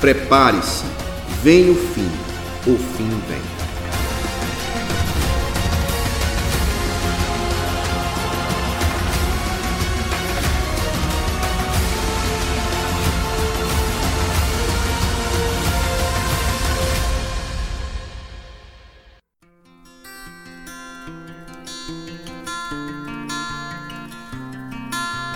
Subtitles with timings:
[0.00, 0.86] Prepare-se,
[1.42, 2.08] vem o fim,
[2.66, 3.38] o fim vem.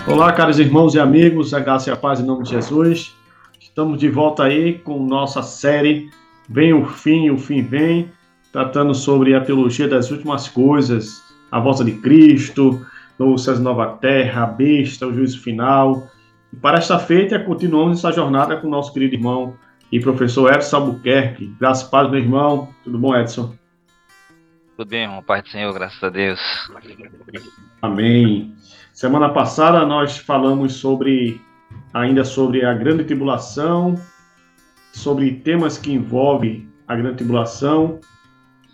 [0.07, 3.15] Olá, caros irmãos e amigos, a graça e a paz em nome de Jesus.
[3.75, 6.09] Estamos de volta aí com nossa série
[6.47, 8.09] Vem o Fim, o Fim Vem,
[8.49, 12.87] tratando sobre a teologia das últimas coisas, a volta de Cristo,
[13.19, 16.07] no céu nova terra, a besta, o juízo final.
[16.53, 19.57] E para esta feita, continuamos essa jornada com o nosso querido irmão
[19.91, 21.53] e professor Edson Albuquerque.
[21.59, 22.69] Graças a paz, meu irmão.
[22.81, 23.53] Tudo bom, Edson?
[24.77, 25.21] Tudo bem, irmão.
[25.21, 26.39] Pai do Senhor, graças a Deus.
[27.81, 28.55] Amém.
[28.93, 31.41] Semana passada nós falamos sobre
[31.95, 33.95] ainda sobre a grande tribulação,
[34.91, 38.01] sobre temas que envolvem a grande tribulação,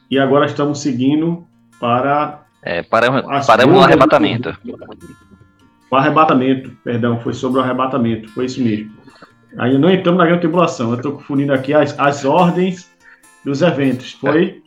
[0.10, 1.46] e agora estamos seguindo
[1.80, 4.58] para é, para, para o arrebatamento.
[5.90, 8.92] O arrebatamento, perdão, foi sobre o arrebatamento, foi isso mesmo.
[9.58, 12.90] Ainda não entramos na grande tribulação, eu estou confundindo aqui as, as ordens
[13.46, 14.64] dos eventos, foi?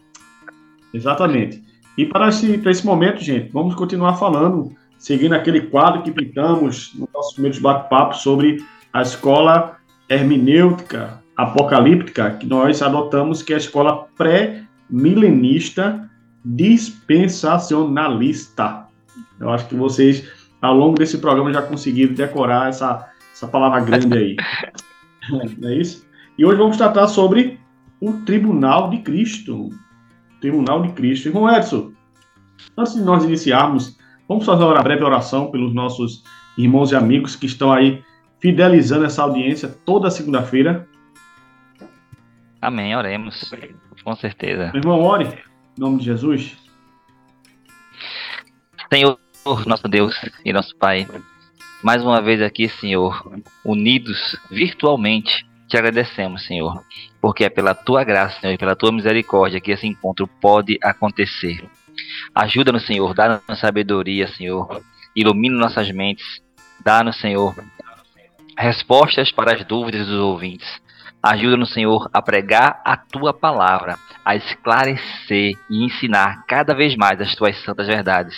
[0.92, 1.60] Exatamente.
[1.98, 4.72] E para esse, para esse momento, gente, vamos continuar falando
[5.04, 9.76] seguindo aquele quadro que pintamos no nosso primeiro bate-papo sobre a escola
[10.08, 16.08] hermenêutica apocalíptica, que nós adotamos, que é a escola pré-milenista
[16.42, 18.86] dispensacionalista.
[19.38, 20.26] Eu acho que vocês,
[20.62, 24.36] ao longo desse programa, já conseguiram decorar essa, essa palavra grande aí.
[25.58, 26.06] Não é isso?
[26.38, 27.60] E hoje vamos tratar sobre
[28.00, 29.68] o Tribunal de Cristo.
[30.40, 31.28] Tribunal de Cristo.
[31.28, 31.92] Irmão Edson,
[32.78, 36.24] antes de nós iniciarmos Vamos fazer uma breve oração pelos nossos
[36.56, 38.02] irmãos e amigos que estão aí
[38.40, 40.88] fidelizando essa audiência toda segunda-feira.
[42.60, 43.52] Amém, oremos.
[44.02, 44.70] Com certeza.
[44.72, 45.26] Meu irmão, ore.
[45.76, 46.56] Em nome de Jesus.
[48.92, 49.18] Senhor,
[49.66, 50.14] nosso Deus
[50.44, 51.06] e nosso Pai,
[51.82, 53.30] mais uma vez aqui, Senhor,
[53.64, 56.82] unidos virtualmente, te agradecemos, Senhor,
[57.20, 61.68] porque é pela tua graça, Senhor, e pela tua misericórdia que esse encontro pode acontecer.
[62.34, 64.82] Ajuda-nos, Senhor, dá-nos sabedoria, Senhor.
[65.14, 66.42] Ilumina nossas mentes.
[66.84, 67.54] Dá-nos, Senhor,
[68.58, 70.82] respostas para as dúvidas dos ouvintes.
[71.22, 77.34] Ajuda-nos, Senhor, a pregar a tua palavra, a esclarecer e ensinar cada vez mais as
[77.34, 78.36] tuas santas verdades.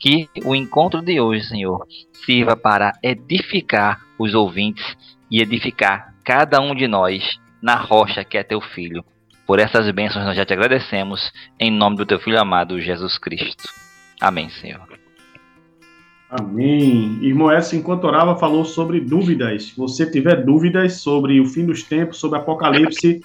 [0.00, 1.86] Que o encontro de hoje, Senhor,
[2.24, 4.96] sirva para edificar os ouvintes
[5.30, 9.04] e edificar cada um de nós na rocha que é teu filho.
[9.46, 13.64] Por essas bênçãos nós já te agradecemos, em nome do teu Filho amado, Jesus Cristo.
[14.20, 14.86] Amém, Senhor.
[16.30, 17.18] Amém.
[17.20, 19.64] Irmão Edson, enquanto orava, falou sobre dúvidas.
[19.64, 23.20] Se você tiver dúvidas sobre o fim dos tempos, sobre Apocalipse,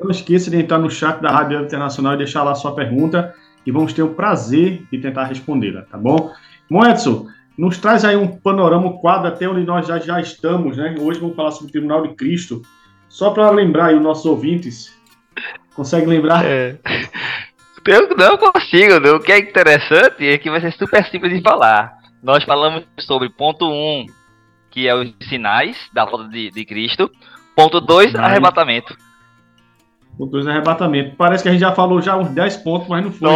[0.00, 3.70] não esqueça de entrar no chat da Rádio Internacional e deixar lá sua pergunta, e
[3.70, 6.32] vamos ter o prazer de tentar respondê-la, tá bom?
[6.68, 10.76] Irmão Edson, nos traz aí um panorama, um quadro até onde nós já, já estamos,
[10.76, 10.96] né?
[10.98, 12.62] Hoje vamos falar sobre o Tribunal de Cristo.
[13.08, 14.97] Só para lembrar aí os nossos ouvintes,
[15.74, 16.44] Consegue lembrar?
[16.44, 16.78] É.
[17.86, 18.96] Eu não consigo.
[19.16, 21.96] O que é interessante é que vai ser super simples de falar.
[22.22, 24.06] Nós falamos sobre ponto 1, um,
[24.70, 27.10] que é os sinais da volta de, de Cristo.
[27.56, 28.96] Ponto 2, arrebatamento.
[30.18, 31.16] Ponto 2, arrebatamento.
[31.16, 33.28] Parece que a gente já falou já uns 10 pontos, mas não foi.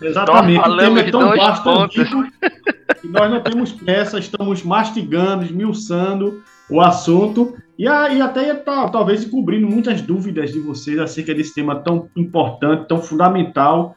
[0.00, 0.68] Exatamente.
[0.68, 7.56] O tema é tão vasto, que nós não temos pressa, estamos mastigando, esmiuçando o assunto
[7.78, 12.08] e, aí até ia tá, talvez cobrindo muitas dúvidas de vocês acerca desse tema tão
[12.16, 13.96] importante, tão fundamental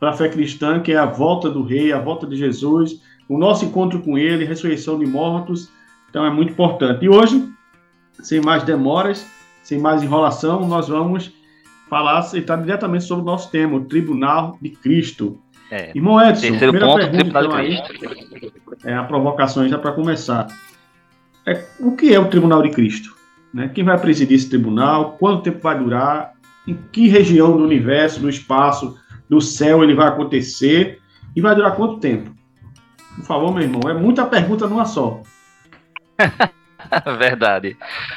[0.00, 3.36] para a fé cristã, que é a volta do Rei, a volta de Jesus, o
[3.36, 5.68] nosso encontro com Ele, ressurreição de mortos.
[6.08, 7.04] Então é muito importante.
[7.04, 7.46] E hoje,
[8.22, 9.26] sem mais demoras,
[9.62, 11.32] sem mais enrolação, nós vamos
[11.90, 15.38] falar, entrar diretamente sobre o nosso tema, o Tribunal de Cristo.
[15.70, 17.78] É, Irmão Edson, primeira ponto, pergunta, então, aí,
[18.84, 20.46] é a provocação já para começar.
[21.44, 23.17] É, o que é o Tribunal de Cristo?
[23.52, 23.68] Né?
[23.68, 25.16] Quem vai presidir esse tribunal?
[25.18, 26.32] Quanto tempo vai durar?
[26.66, 28.98] Em que região do universo, do espaço,
[29.28, 31.00] do céu ele vai acontecer?
[31.34, 32.30] E vai durar quanto tempo?
[33.16, 35.22] Por favor, meu irmão, é muita pergunta numa só.
[37.18, 37.76] Verdade.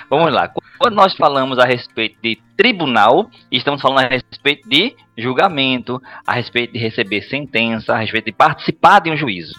[0.10, 0.52] Vamos lá.
[0.78, 6.74] Quando nós falamos a respeito de tribunal, estamos falando a respeito de julgamento, a respeito
[6.74, 9.54] de receber sentença, a respeito de participar de um juízo.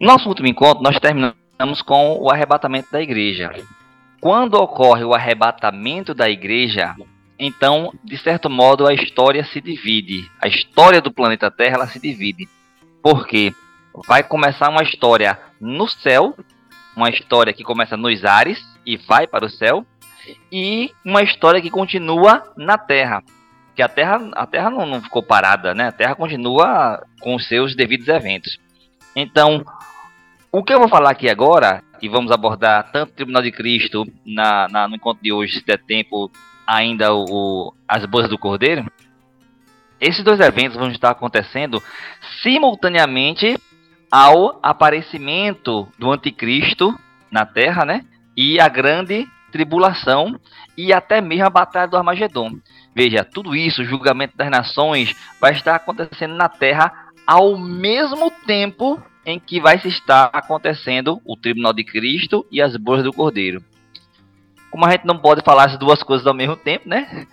[0.00, 3.52] Nosso último encontro, nós terminamos com o arrebatamento da igreja.
[4.20, 6.94] Quando ocorre o arrebatamento da igreja,
[7.38, 10.30] então, de certo modo, a história se divide.
[10.42, 12.48] A história do planeta Terra ela se divide.
[13.02, 13.54] Porque
[14.06, 16.34] vai começar uma história no céu,
[16.96, 19.84] uma história que começa nos ares, e vai para o céu,
[20.50, 23.22] e uma história que continua na Terra.
[23.74, 25.88] Que a Terra, a terra não, não ficou parada, né?
[25.88, 28.58] A Terra continua com os seus devidos eventos.
[29.14, 29.64] Então,
[30.58, 34.06] o que eu vou falar aqui agora, e vamos abordar tanto o Tribunal de Cristo
[34.24, 36.30] na, na no encontro de hoje, se der tempo,
[36.66, 38.90] ainda o, o, as boas do Cordeiro,
[40.00, 41.82] esses dois eventos vão estar acontecendo
[42.42, 43.58] simultaneamente
[44.10, 46.98] ao aparecimento do anticristo
[47.30, 48.06] na Terra, né?
[48.34, 50.40] E a grande tribulação
[50.74, 52.52] e até mesmo a batalha do Armagedon.
[52.94, 59.02] Veja, tudo isso, o julgamento das nações, vai estar acontecendo na Terra ao mesmo tempo
[59.26, 63.60] em que vai se estar acontecendo o tribunal de Cristo e as boas do Cordeiro.
[64.70, 67.26] Como a gente não pode falar as duas coisas ao mesmo tempo, né?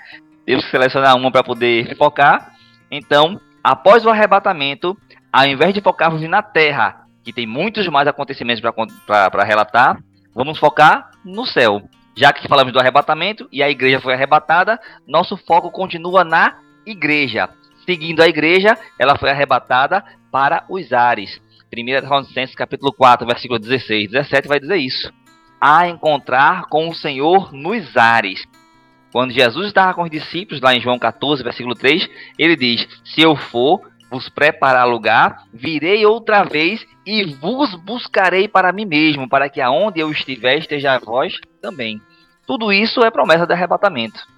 [0.43, 2.55] Temos que selecionar uma para poder focar.
[2.89, 4.97] Então, após o arrebatamento,
[5.31, 8.61] ao invés de focarmos na Terra, que tem muitos mais acontecimentos
[9.05, 9.97] para relatar,
[10.33, 11.81] vamos focar no céu.
[12.15, 17.49] Já que falamos do arrebatamento e a igreja foi arrebatada, nosso foco continua na igreja.
[17.85, 21.41] Seguindo a igreja, ela foi arrebatada para os ares.
[21.73, 25.11] 1 Tessalonicenses capítulo 4, versículo 16 17 vai dizer isso.
[25.59, 28.43] A encontrar com o Senhor nos ares.
[29.11, 33.21] Quando Jesus estava com os discípulos, lá em João 14, versículo 3, ele diz: Se
[33.21, 39.49] eu for vos preparar lugar, virei outra vez e vos buscarei para mim mesmo, para
[39.49, 41.99] que aonde eu estiver esteja vós também.
[42.45, 44.32] Tudo isso é promessa de arrebatamento.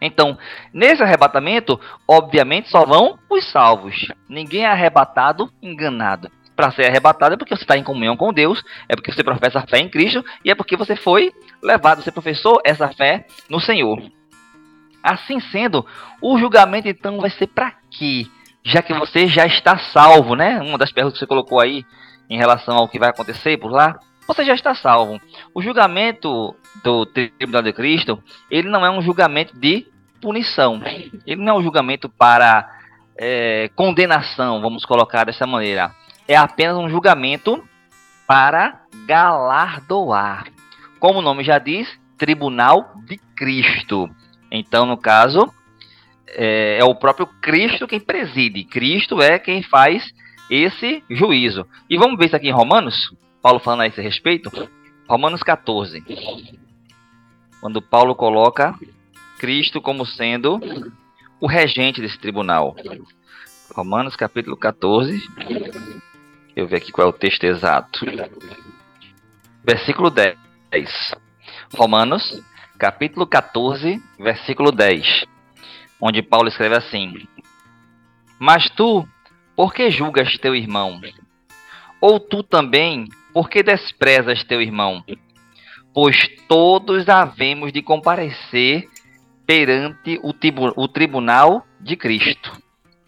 [0.00, 0.38] Então,
[0.72, 4.08] nesse arrebatamento, obviamente só vão os salvos.
[4.28, 6.30] Ninguém é arrebatado enganado
[6.60, 9.60] para ser arrebatado é porque você está em comunhão com Deus, é porque você professa
[9.60, 11.32] a fé em Cristo e é porque você foi
[11.62, 13.98] levado, você professou essa fé no Senhor.
[15.02, 15.86] Assim sendo,
[16.20, 18.26] o julgamento então vai ser para quê?
[18.62, 20.60] Já que você já está salvo, né?
[20.60, 21.82] Uma das perguntas que você colocou aí
[22.28, 25.18] em relação ao que vai acontecer por lá, você já está salvo.
[25.54, 29.86] O julgamento do Tribunal de Cristo, ele não é um julgamento de
[30.20, 30.80] punição.
[31.26, 32.70] Ele não é um julgamento para
[33.18, 35.92] é, condenação, vamos colocar dessa maneira
[36.30, 37.60] é apenas um julgamento
[38.24, 40.46] para galardoar.
[41.00, 44.08] Como o nome já diz, Tribunal de Cristo.
[44.48, 45.52] Então, no caso,
[46.28, 48.62] é, é, o próprio Cristo quem preside.
[48.62, 50.14] Cristo é quem faz
[50.48, 51.66] esse juízo.
[51.88, 53.12] E vamos ver isso aqui em Romanos,
[53.42, 54.50] Paulo falando a esse respeito.
[55.10, 56.04] Romanos 14.
[57.60, 58.78] Quando Paulo coloca
[59.40, 60.60] Cristo como sendo
[61.40, 62.76] o regente desse tribunal.
[63.74, 65.20] Romanos capítulo 14,
[66.54, 68.06] eu ver aqui qual é o texto exato.
[69.64, 70.30] Versículo 10.
[71.74, 72.40] Romanos,
[72.78, 75.24] capítulo 14, versículo 10.
[76.00, 77.26] Onde Paulo escreve assim:
[78.38, 79.04] Mas tu,
[79.56, 81.00] por que julgas teu irmão?
[82.00, 85.04] Ou tu também, por que desprezas teu irmão?
[85.92, 88.88] Pois todos havemos de comparecer
[89.46, 90.32] perante o,
[90.76, 92.52] o tribunal de Cristo.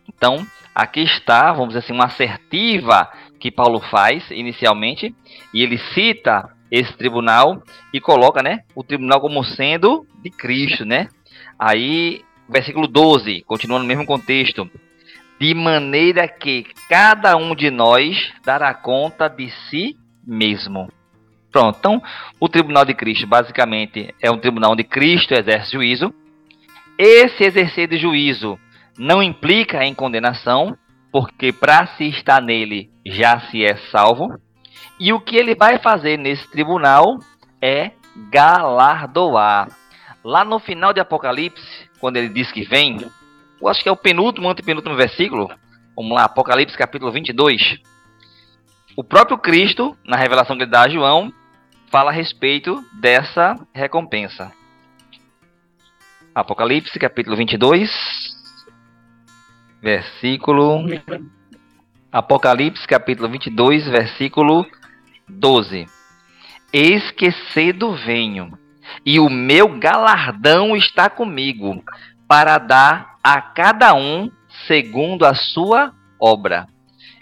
[0.08, 3.08] Então, aqui está, vamos dizer assim, uma assertiva
[3.38, 5.14] que Paulo faz inicialmente,
[5.52, 11.08] e ele cita esse tribunal e coloca, né, o tribunal como sendo de Cristo, né?
[11.58, 14.70] Aí, versículo 12, continua no mesmo contexto.
[15.38, 20.88] De maneira que cada um de nós dará conta de si mesmo.
[21.50, 22.02] Pronto, então
[22.40, 26.12] o tribunal de Cristo basicamente é um tribunal onde Cristo exerce juízo.
[26.98, 28.58] Esse exercer de juízo
[28.98, 30.76] não implica em condenação,
[31.10, 34.28] porque para se estar nele já se é salvo.
[34.98, 37.18] E o que ele vai fazer nesse tribunal
[37.60, 37.90] é
[38.30, 39.68] galardoar.
[40.24, 42.98] Lá no final de Apocalipse, quando ele diz que vem,
[43.60, 45.50] eu acho que é o penúltimo, antepenúltimo versículo.
[45.96, 47.80] Vamos lá, Apocalipse capítulo 22.
[48.94, 51.32] O próprio Cristo, na revelação que ele dá a João,
[51.90, 54.52] fala a respeito dessa recompensa.
[56.34, 57.90] Apocalipse capítulo 22,
[59.80, 60.84] versículo.
[62.10, 64.66] Apocalipse, capítulo 22, versículo
[65.26, 65.86] 12.
[66.70, 67.14] Eis
[68.04, 68.58] venho,
[69.04, 71.82] e o meu galardão está comigo,
[72.28, 74.30] para dar a cada um
[74.66, 76.66] segundo a sua obra.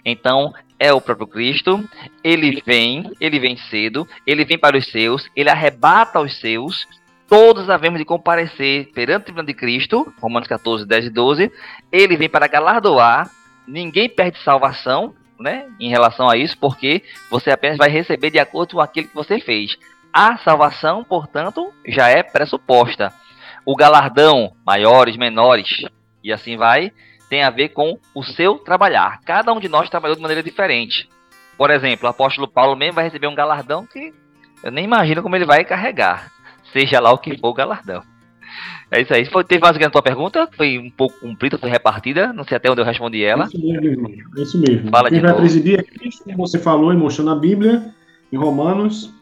[0.05, 1.87] Então, é o próprio Cristo,
[2.23, 6.87] ele vem, ele vem cedo, ele vem para os seus, ele arrebata os seus,
[7.29, 11.51] todos havemos de comparecer perante o tribunal de Cristo, Romanos 14, 10 e 12.
[11.91, 13.29] Ele vem para galardoar,
[13.67, 18.73] ninguém perde salvação, né, em relação a isso, porque você apenas vai receber de acordo
[18.73, 19.77] com aquilo que você fez.
[20.11, 23.13] A salvação, portanto, já é pressuposta.
[23.63, 25.69] O galardão, maiores, menores,
[26.23, 26.91] e assim vai,
[27.31, 29.21] tem a ver com o seu trabalhar.
[29.23, 31.07] Cada um de nós trabalhou de maneira diferente.
[31.57, 34.13] Por exemplo, o apóstolo Paulo mesmo vai receber um galardão que
[34.61, 36.29] eu nem imagino como ele vai carregar,
[36.73, 38.03] seja lá o que for o galardão.
[38.91, 39.23] É isso aí.
[39.25, 40.49] Foi, teve mais alguém na tua pergunta?
[40.57, 42.33] Foi um pouco cumprida, foi repartida.
[42.33, 43.45] Não sei até onde eu respondi ela.
[43.45, 44.89] Isso mesmo, isso mesmo.
[44.89, 45.41] Fala Quem de vai novo.
[45.41, 47.95] presidir é Cristo, como você falou e mostrou na Bíblia,
[48.29, 49.13] em Romanos.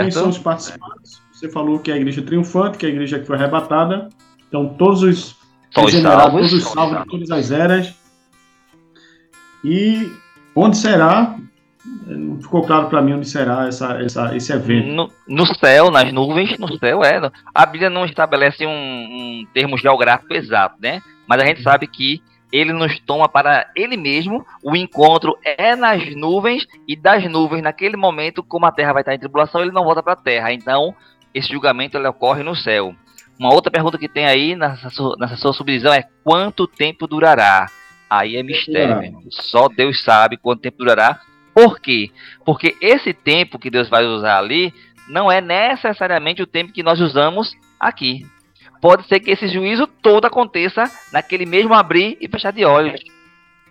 [0.00, 0.30] Quem são Certo.
[0.30, 1.22] os participantes?
[1.32, 4.08] Você falou que é a igreja triunfante, que é a igreja que foi arrebatada.
[4.48, 5.43] Então, todos os
[5.76, 6.50] Regenerados, salvos.
[6.50, 7.94] todos os salvos de todas as eras.
[9.64, 10.12] E
[10.54, 11.36] onde será?
[12.06, 14.88] Não ficou claro para mim onde será essa, essa, esse evento.
[14.88, 17.30] No, no céu, nas nuvens, no céu é.
[17.54, 21.02] A Bíblia não estabelece um, um termo geográfico exato, né?
[21.26, 24.46] Mas a gente sabe que ele nos toma para ele mesmo.
[24.62, 29.14] O encontro é nas nuvens e das nuvens, naquele momento, como a terra vai estar
[29.14, 30.52] em tribulação, ele não volta para a terra.
[30.52, 30.94] Então,
[31.34, 32.94] esse julgamento ele ocorre no céu.
[33.38, 34.88] Uma outra pergunta que tem aí nessa,
[35.18, 37.66] nessa sua subdivisão é quanto tempo durará?
[38.08, 39.18] Aí é mistério.
[39.30, 41.20] Só Deus sabe quanto tempo durará.
[41.52, 42.10] Por quê?
[42.44, 44.72] Porque esse tempo que Deus vai usar ali
[45.08, 48.26] não é necessariamente o tempo que nós usamos aqui.
[48.80, 53.00] Pode ser que esse juízo todo aconteça naquele mesmo abrir e fechar de olhos.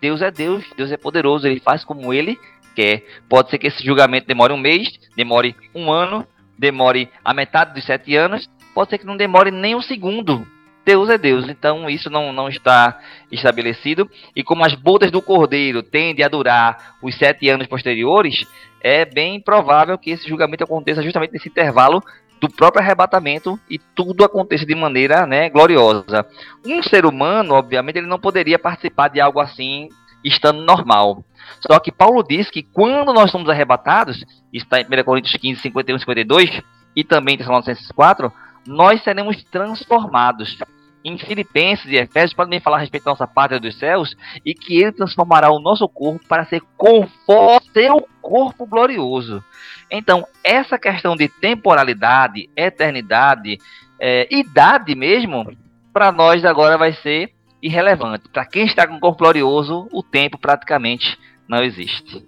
[0.01, 2.38] Deus é Deus, Deus é poderoso, ele faz como ele
[2.75, 3.05] quer.
[3.29, 6.27] Pode ser que esse julgamento demore um mês, demore um ano,
[6.58, 10.46] demore a metade dos sete anos, pode ser que não demore nem um segundo.
[10.86, 13.00] Deus é Deus, então isso não, não está
[13.32, 14.10] estabelecido.
[14.36, 18.46] E como as bodas do cordeiro tendem a durar os sete anos posteriores,
[18.82, 22.03] é bem provável que esse julgamento aconteça justamente nesse intervalo
[22.42, 26.27] do próprio arrebatamento e tudo aconteça de maneira né, gloriosa.
[26.65, 29.88] Um ser humano, obviamente, ele não poderia participar de algo assim
[30.22, 31.24] estando normal.
[31.65, 35.96] Só que Paulo diz que quando nós somos arrebatados, está em 1 Coríntios 15, 51
[35.96, 36.62] e 52,
[36.96, 38.32] e também em Tessalonicenses 4,
[38.65, 40.58] nós seremos transformados.
[41.05, 44.15] Em Filipenses e Efésios, podem falar a respeito da nossa pátria dos céus,
[44.46, 49.43] e que ele transformará o nosso corpo para ser conforme seu corpo glorioso.
[49.91, 53.58] Então, essa questão de temporalidade, eternidade,
[54.00, 55.55] é, idade mesmo,
[55.91, 58.29] para nós agora vai ser irrelevante.
[58.29, 61.17] Para quem está com o corpo glorioso, o tempo praticamente
[61.48, 62.25] não existe.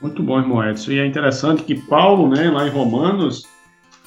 [0.00, 0.92] Muito bom, irmão Edson.
[0.92, 3.46] E é interessante que Paulo, né, lá em Romanos,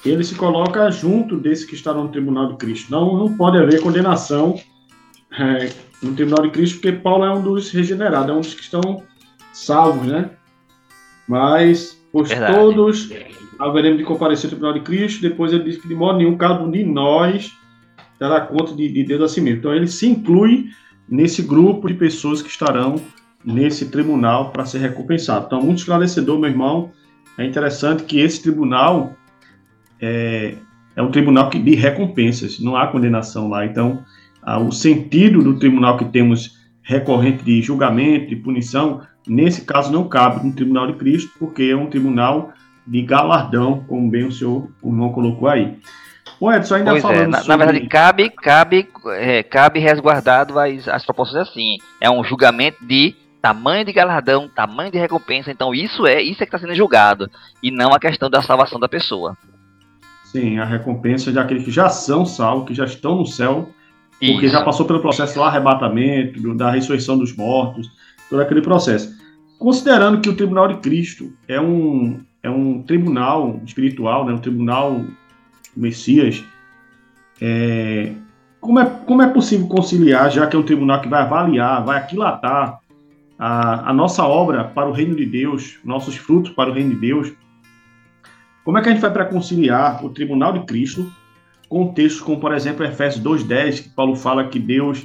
[0.10, 2.92] ele se coloca junto desse que está no tribunal de Cristo.
[2.92, 4.60] Não, não pode haver condenação
[5.38, 5.72] é,
[6.02, 9.04] no tribunal de Cristo, porque Paulo é um dos regenerados, é um dos que estão
[9.52, 10.30] salvos, né?
[11.28, 12.54] Mas, pois Verdade.
[12.54, 13.10] todos
[13.60, 16.62] haveremos de comparecer ao tribunal de Cristo, depois ele diz que de modo nenhum cada
[16.64, 17.52] um de nós
[18.20, 19.60] dará conta de, de Deus a si mesmo.
[19.60, 20.70] Então ele se inclui
[21.10, 23.02] nesse grupo de pessoas que estarão
[23.44, 25.46] nesse tribunal para ser recompensado.
[25.46, 26.92] Então, muito esclarecedor, meu irmão.
[27.38, 29.14] É interessante que esse tribunal
[30.02, 30.56] é,
[30.96, 33.66] é um tribunal que, de recompensas, não há condenação lá.
[33.66, 34.04] Então,
[34.42, 40.08] ah, o sentido do tribunal que temos recorrente de julgamento e punição, nesse caso não
[40.08, 42.54] cabe no tribunal de Cristo, porque é um tribunal
[42.86, 45.78] de galardão, como bem o senhor, o irmão colocou aí.
[46.40, 47.50] O Edson, ainda Pois é, falando na, sobre...
[47.50, 48.88] na verdade, cabe, cabe,
[49.18, 51.78] é, cabe resguardado as, as proporções assim.
[52.00, 55.52] É um julgamento de tamanho de galardão, tamanho de recompensa.
[55.52, 57.30] Então, isso é isso é que está sendo julgado.
[57.64, 59.38] E não a questão da salvação da pessoa.
[60.36, 63.70] Sim, a recompensa de aqueles que já são salvos, que já estão no céu,
[64.20, 64.50] porque Isso.
[64.50, 67.90] já passou pelo processo do arrebatamento, da ressurreição dos mortos,
[68.30, 69.16] todo aquele processo.
[69.58, 75.06] Considerando que o tribunal de Cristo é um, é um tribunal espiritual, né, um tribunal
[75.74, 76.44] do Messias,
[77.40, 78.12] é,
[78.60, 81.98] como, é, como é possível conciliar, já que é um tribunal que vai avaliar, vai
[81.98, 82.80] aquilatar
[83.40, 87.00] a, a nossa obra para o reino de Deus, nossos frutos para o reino de
[87.00, 87.32] Deus,
[88.66, 91.10] como é que a gente vai para conciliar o tribunal de Cristo
[91.70, 95.04] com textos como, por exemplo, Efésios 2,10, que Paulo fala que Deus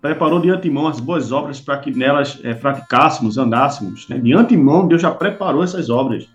[0.00, 4.08] preparou de antemão as boas obras para que nelas eh, praticássemos, andássemos.
[4.08, 4.18] Né?
[4.18, 6.28] De antemão, Deus já preparou essas obras.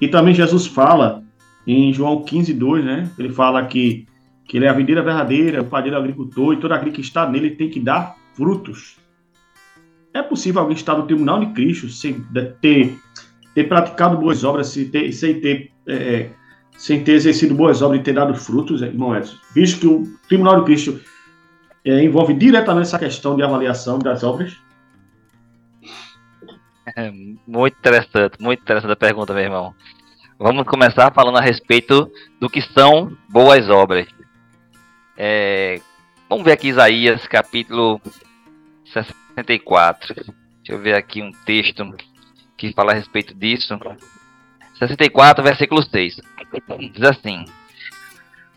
[0.00, 1.22] E também Jesus fala
[1.66, 3.10] em João 15,2, né?
[3.18, 4.06] ele fala que,
[4.46, 7.50] que ele é a videira verdadeira, o padeiro agricultor, e todo aquele que está nele
[7.50, 8.96] tem que dar frutos.
[10.14, 12.24] É possível alguém estar no tribunal de Cristo sem
[12.60, 12.96] ter,
[13.54, 16.30] ter praticado boas obras, sem ter, sem ter é,
[16.76, 20.60] sem ter exercido boas obras e ter dado frutos, irmão Edson, visto que o Tribunal
[20.60, 21.00] de Cristo
[21.84, 24.56] é, envolve diretamente essa questão de avaliação das obras?
[26.96, 27.10] É,
[27.46, 29.74] muito interessante, muito interessante a pergunta, meu irmão.
[30.38, 32.10] Vamos começar falando a respeito
[32.40, 34.08] do que são boas obras.
[35.16, 35.80] É,
[36.28, 38.00] vamos ver aqui Isaías, capítulo
[38.92, 40.14] 64.
[40.14, 40.32] Deixa
[40.68, 41.84] eu ver aqui um texto
[42.56, 43.78] que fala a respeito disso.
[44.88, 46.20] 64, versículo 6.
[46.92, 47.44] Diz assim: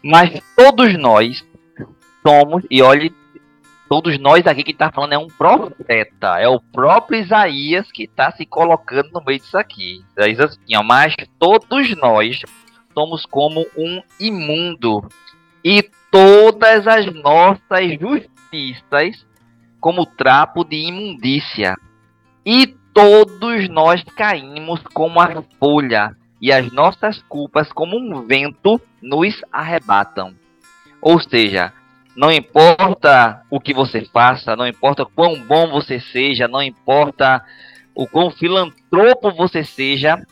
[0.03, 1.45] Mas todos nós
[2.23, 3.13] somos, e olhe,
[3.87, 8.31] Todos nós aqui que está falando é um profeta, é o próprio Isaías que está
[8.31, 10.03] se colocando no meio disso aqui.
[10.17, 12.41] Isaías assim, ó, mas todos nós
[12.95, 15.07] somos como um imundo
[15.63, 19.23] e todas as nossas justiças
[19.79, 21.75] como trapo de imundícia.
[22.43, 29.41] E todos nós caímos como a folha, e as nossas culpas, como um vento, nos
[29.51, 30.33] arrebatam.
[31.01, 31.73] Ou seja,
[32.15, 37.43] não importa o que você faça, não importa quão bom você seja, não importa
[37.93, 40.25] o quão filantropo você seja,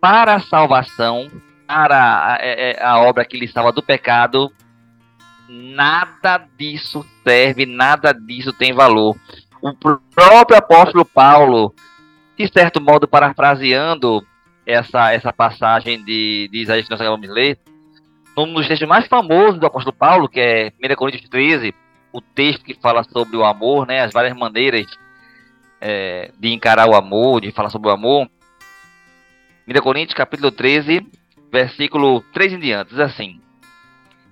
[0.00, 1.30] para a salvação,
[1.66, 4.50] para a, é, é, a obra que lhe salva do pecado,
[5.48, 9.16] nada disso serve, nada disso tem valor.
[9.62, 11.72] O próprio apóstolo Paulo,
[12.36, 14.26] de certo modo, parafraseando
[14.66, 17.58] essa, essa passagem de, de Isaías que nós acabamos de ler,
[18.36, 21.72] um dos textos mais famosos do apóstolo Paulo, que é 1 Coríntios 13,
[22.12, 24.86] o texto que fala sobre o amor, né, as várias maneiras
[25.80, 28.28] é, de encarar o amor, de falar sobre o amor.
[29.68, 31.06] 1 Coríntios capítulo 13,
[31.52, 33.40] versículo 3 em diante, diz assim: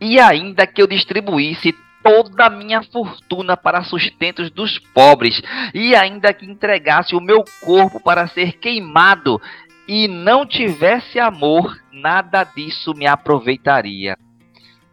[0.01, 1.73] E ainda que eu distribuísse
[2.03, 5.41] toda a minha fortuna para sustentos dos pobres,
[5.75, 9.41] e ainda que entregasse o meu corpo para ser queimado,
[9.87, 14.17] e não tivesse amor, nada disso me aproveitaria.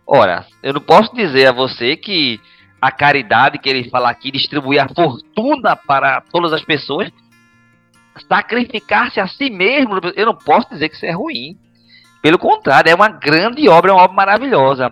[0.06, 2.40] Ora, eu não posso dizer a você que
[2.82, 7.10] a caridade que ele fala aqui, distribuir a fortuna para todas as pessoas,
[8.28, 11.58] sacrificar-se a si mesmo, eu não posso dizer que isso é ruim.
[12.22, 14.90] Pelo contrário, é uma grande obra, é uma obra maravilhosa.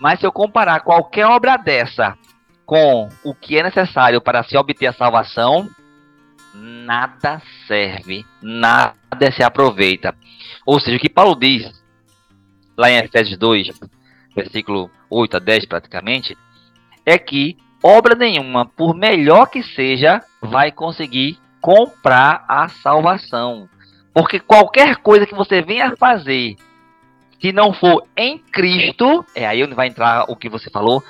[0.00, 2.16] Mas se eu comparar qualquer obra dessa
[2.64, 5.68] com o que é necessário para se obter a salvação,
[6.54, 10.14] nada serve, nada se aproveita.
[10.64, 11.70] Ou seja, o que Paulo diz
[12.76, 13.70] lá em Efésios 2,
[14.34, 16.36] versículo 8 a 10 praticamente,
[17.04, 23.68] é que obra nenhuma, por melhor que seja, vai conseguir comprar a salvação.
[24.12, 26.56] Porque qualquer coisa que você venha fazer,
[27.40, 31.02] se não for em Cristo, é aí onde vai entrar o que você falou,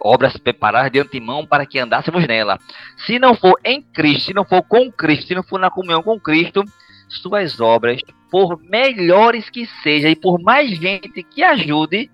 [0.00, 2.58] obras preparadas de antemão para que andássemos nela.
[3.06, 6.02] Se não for em Cristo, se não for com Cristo, se não for na comunhão
[6.02, 6.64] com Cristo,
[7.08, 12.10] suas obras, por melhores que sejam e por mais gente que ajude,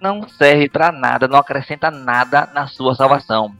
[0.00, 3.54] não serve para nada, não acrescenta nada na sua salvação.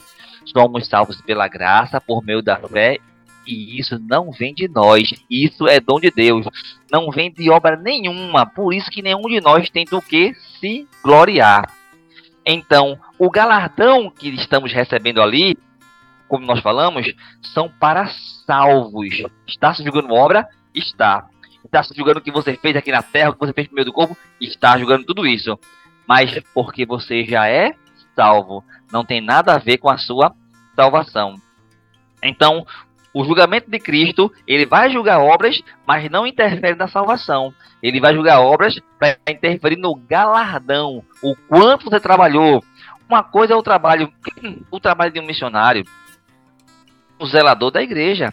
[0.45, 2.99] Somos salvos pela graça, por meio da fé,
[3.47, 6.47] e isso não vem de nós, isso é dom de Deus,
[6.91, 10.87] não vem de obra nenhuma, por isso que nenhum de nós tem do que se
[11.03, 11.71] gloriar.
[12.45, 15.57] Então, o galardão que estamos recebendo ali,
[16.29, 17.13] como nós falamos,
[17.53, 18.09] são para
[18.47, 19.23] salvos.
[19.47, 20.49] Está se julgando obra?
[20.73, 21.27] Está.
[21.65, 23.75] Está se julgando o que você fez aqui na terra, o que você fez no
[23.75, 24.17] meio do corpo?
[24.41, 25.59] Está julgando tudo isso.
[26.07, 27.75] Mas porque você já é
[28.15, 30.33] salvo, não tem nada a ver com a sua
[30.77, 31.35] salvação.
[32.23, 32.65] Então,
[33.13, 37.53] o julgamento de Cristo, ele vai julgar obras, mas não interfere na salvação.
[37.83, 42.63] Ele vai julgar obras para interferir no galardão, o quanto você trabalhou.
[43.09, 44.13] Uma coisa é o trabalho,
[44.71, 45.85] o trabalho de um missionário,
[47.19, 48.33] o zelador da igreja.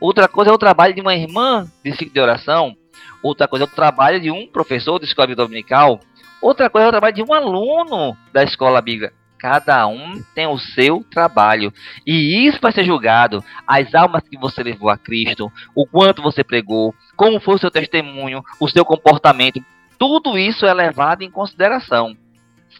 [0.00, 2.76] Outra coisa é o trabalho de uma irmã de ciclo de oração.
[3.22, 6.00] Outra coisa é o trabalho de um professor de escola dominical.
[6.40, 9.12] Outra coisa é o trabalho de um aluno da escola bíblica.
[9.38, 11.72] Cada um tem o seu trabalho.
[12.06, 13.42] E isso vai ser julgado.
[13.66, 17.70] As almas que você levou a Cristo, o quanto você pregou, como foi o seu
[17.70, 19.64] testemunho, o seu comportamento.
[19.96, 22.16] Tudo isso é levado em consideração.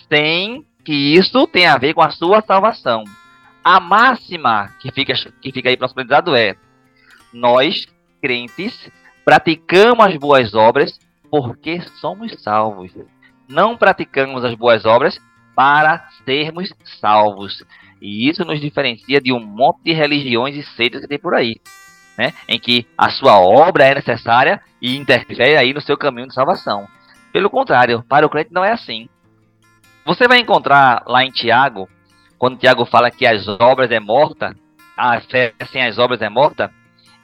[0.09, 3.05] Sem que isso tenha a ver com a sua salvação.
[3.63, 6.57] A máxima que fica, que fica aí prosperizado é:
[7.33, 7.87] nós,
[8.21, 8.91] crentes,
[9.25, 10.99] praticamos as boas obras
[11.31, 12.93] porque somos salvos.
[13.49, 15.21] Não praticamos as boas obras
[15.59, 17.65] para sermos salvos.
[18.01, 21.57] E isso nos diferencia de um monte de religiões e seitas que tem por aí,
[22.17, 22.33] né?
[22.49, 26.87] Em que a sua obra é necessária e interfere aí no seu caminho de salvação.
[27.33, 29.09] Pelo contrário, para o crente não é assim.
[30.07, 31.89] Você vai encontrar lá em Tiago,
[32.39, 34.55] quando Tiago fala que as obras é morta,
[34.97, 36.73] a fé sem as obras é morta,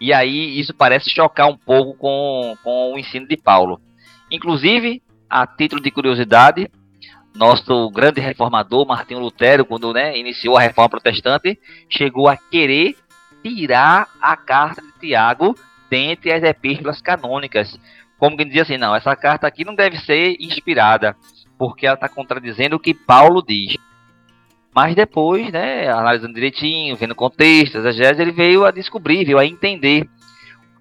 [0.00, 3.80] e aí isso parece chocar um pouco com, com o ensino de Paulo.
[4.28, 6.68] Inclusive, a título de curiosidade,
[7.34, 12.96] nosso grande reformador, Martinho Lutero, quando né, iniciou a reforma protestante, chegou a querer
[13.42, 15.54] tirar a carta de Tiago
[15.90, 17.78] dentre as epístolas canônicas.
[18.18, 21.16] Como que dizia assim, não, essa carta aqui não deve ser inspirada,
[21.58, 23.76] porque ela está contradizendo o que Paulo diz.
[24.74, 30.08] Mas depois, né, analisando direitinho, vendo contexto, exegese, ele veio a descobrir, veio a entender.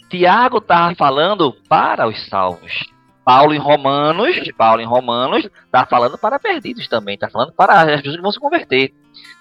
[0.09, 2.92] Tiago estava falando para os salvos.
[3.23, 8.01] Paulo em Romanos, Paulo em Romanos, está falando para perdidos também, está falando para as
[8.01, 8.93] pessoas que vão se converter.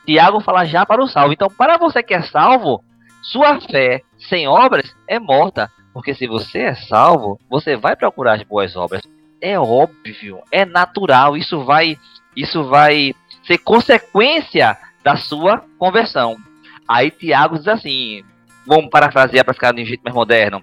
[0.07, 1.33] Tiago fala já para o salvo.
[1.33, 2.83] Então, para você que é salvo,
[3.23, 5.71] sua fé sem obras é morta.
[5.93, 9.03] Porque se você é salvo, você vai procurar as boas obras.
[9.41, 11.99] É óbvio, é natural, isso vai,
[12.37, 13.15] isso vai
[13.45, 16.37] ser consequência da sua conversão.
[16.89, 18.23] Aí Tiago diz assim,
[18.67, 20.63] vamos parafrasear para ficar de um jeito mais moderno.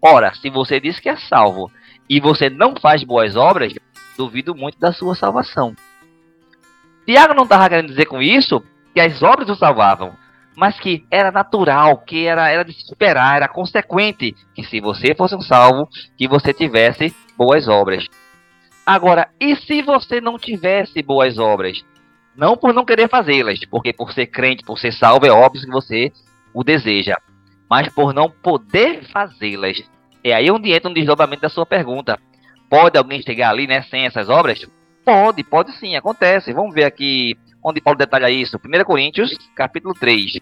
[0.00, 1.70] Ora, se você diz que é salvo
[2.10, 3.72] e você não faz boas obras,
[4.18, 5.76] duvido muito da sua salvação.
[7.06, 8.60] Tiago não estava querendo dizer com isso
[8.92, 10.16] que as obras o salvavam,
[10.56, 15.14] mas que era natural, que era, era de se esperar, era consequente que se você
[15.14, 18.04] fosse um salvo, que você tivesse boas obras.
[18.84, 21.80] Agora, e se você não tivesse boas obras?
[22.34, 25.70] Não por não querer fazê-las, porque por ser crente, por ser salvo, é óbvio que
[25.70, 26.10] você
[26.52, 27.16] o deseja,
[27.68, 29.80] mas por não poder fazê-las.
[30.22, 32.18] É aí onde entra um desdobramento da sua pergunta.
[32.68, 34.66] Pode alguém chegar ali, né, sem essas obras?
[35.04, 36.52] Pode, pode sim, acontece.
[36.52, 38.56] Vamos ver aqui onde Paulo detalha isso.
[38.56, 40.38] 1 Coríntios, capítulo 3.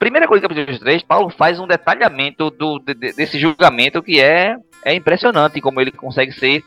[0.00, 4.94] 1 Coríntios, capítulo 3, Paulo faz um detalhamento do, de, desse julgamento que é, é
[4.94, 6.64] impressionante como ele consegue ser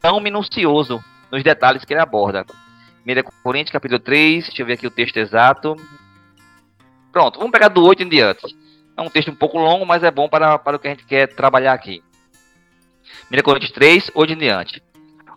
[0.00, 2.44] tão minucioso nos detalhes que ele aborda.
[3.06, 5.76] 1 Coríntios, capítulo 3, deixa eu ver aqui o texto exato.
[7.12, 8.63] Pronto, vamos pegar do 8 em diante.
[8.96, 11.04] É um texto um pouco longo, mas é bom para, para o que a gente
[11.04, 12.02] quer trabalhar aqui.
[13.32, 14.82] 1 Coríntios 3, 8 em diante.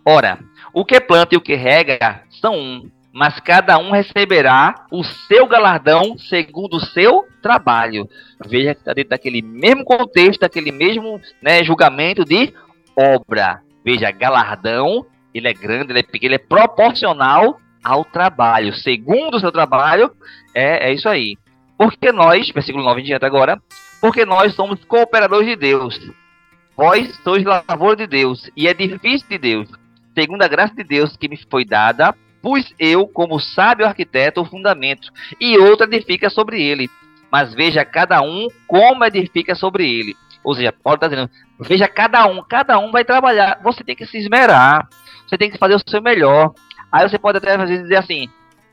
[0.04, 0.38] Ora,
[0.72, 5.46] o que planta e o que rega são um, mas cada um receberá o seu
[5.46, 8.08] galardão segundo o seu trabalho.
[8.46, 12.54] Veja que está dentro daquele mesmo contexto, daquele mesmo né, julgamento de
[12.96, 13.60] obra.
[13.84, 18.72] Veja, galardão, ele é grande, ele é pequeno, ele é proporcional ao trabalho.
[18.74, 20.10] Segundo o seu trabalho,
[20.54, 21.36] é, é isso aí.
[21.78, 23.62] Porque nós, versículo 9 em diante agora,
[24.00, 25.98] porque nós somos cooperadores de Deus.
[26.76, 29.68] Vós sois lavoura de Deus e edifício de Deus,
[30.14, 34.44] segundo a graça de Deus que me foi dada, pus eu, como sábio arquiteto, o
[34.44, 36.90] fundamento, e outro edifica sobre ele.
[37.30, 40.16] Mas veja cada um como edifica sobre ele.
[40.42, 43.60] Ou seja, Paulo está dizendo, veja cada um, cada um vai trabalhar.
[43.62, 44.88] Você tem que se esmerar,
[45.26, 46.54] você tem que fazer o seu melhor.
[46.90, 48.28] Aí você pode até às vezes dizer assim,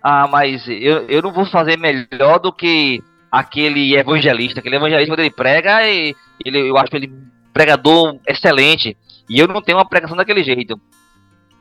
[0.08, 4.60] ah, mas eu, eu não vou fazer melhor do que aquele evangelista.
[4.60, 6.16] Aquele evangelista, quando ele prega, ele,
[6.46, 7.12] eu acho ele
[7.52, 8.96] pregador excelente.
[9.28, 10.80] E eu não tenho uma pregação daquele jeito.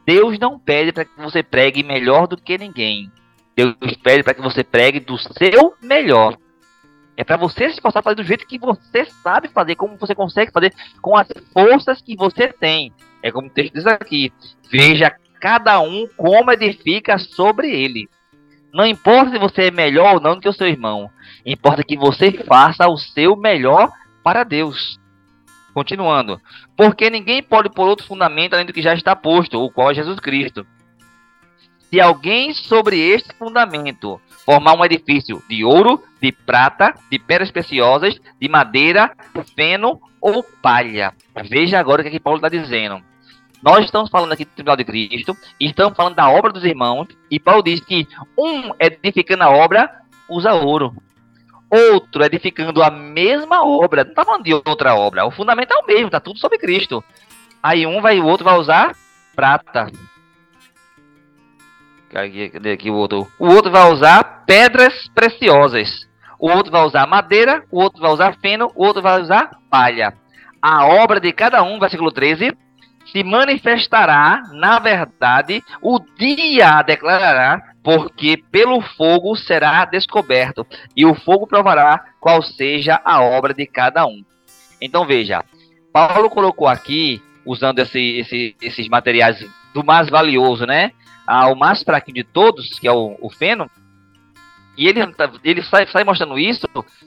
[0.06, 3.10] Deus não pede para que você pregue melhor do que ninguém.
[3.56, 6.36] Deus pede para que você pregue do seu melhor.
[7.16, 10.52] É para você se esforçar fazer do jeito que você sabe fazer, como você consegue
[10.52, 12.92] fazer, com as forças que você tem.
[13.22, 14.30] É como o texto diz aqui:
[14.70, 18.06] veja cada um como edifica sobre ele.
[18.74, 21.08] Não importa se você é melhor ou não do que o seu irmão.
[21.46, 24.98] Importa que você faça o seu melhor para Deus.
[25.72, 26.40] Continuando.
[26.76, 29.94] Porque ninguém pode pôr outro fundamento além do que já está posto, o qual é
[29.94, 30.66] Jesus Cristo.
[31.88, 38.20] Se alguém sobre este fundamento formar um edifício de ouro, de prata, de pedras preciosas,
[38.40, 39.14] de madeira,
[39.54, 41.14] feno ou palha.
[41.48, 43.00] Veja agora o que, é que Paulo está dizendo.
[43.64, 47.40] Nós estamos falando aqui do Tribunal de Cristo, estamos falando da obra dos irmãos, e
[47.40, 48.06] Paulo diz que
[48.38, 49.90] um edificando a obra
[50.28, 50.94] usa ouro.
[51.70, 55.86] Outro edificando a mesma obra, não está falando de outra obra, o fundamento é o
[55.86, 57.02] mesmo, está tudo sobre Cristo.
[57.62, 58.94] Aí um vai, o outro vai usar
[59.34, 59.90] prata.
[62.10, 63.26] Cadê aqui o outro?
[63.38, 66.06] O outro vai usar pedras preciosas.
[66.38, 70.12] O outro vai usar madeira, o outro vai usar feno, o outro vai usar palha.
[70.60, 72.54] A obra de cada um, versículo 13,
[73.06, 81.46] se manifestará, na verdade, o dia declarará, porque pelo fogo será descoberto, e o fogo
[81.46, 84.24] provará qual seja a obra de cada um.
[84.80, 85.44] Então veja,
[85.92, 90.92] Paulo colocou aqui, usando esse, esse, esses materiais do mais valioso, né?
[91.26, 93.70] Ao ah, mais fraquinho de todos, que é o, o feno,
[94.76, 95.00] e ele,
[95.42, 96.66] ele sai, sai mostrando isso,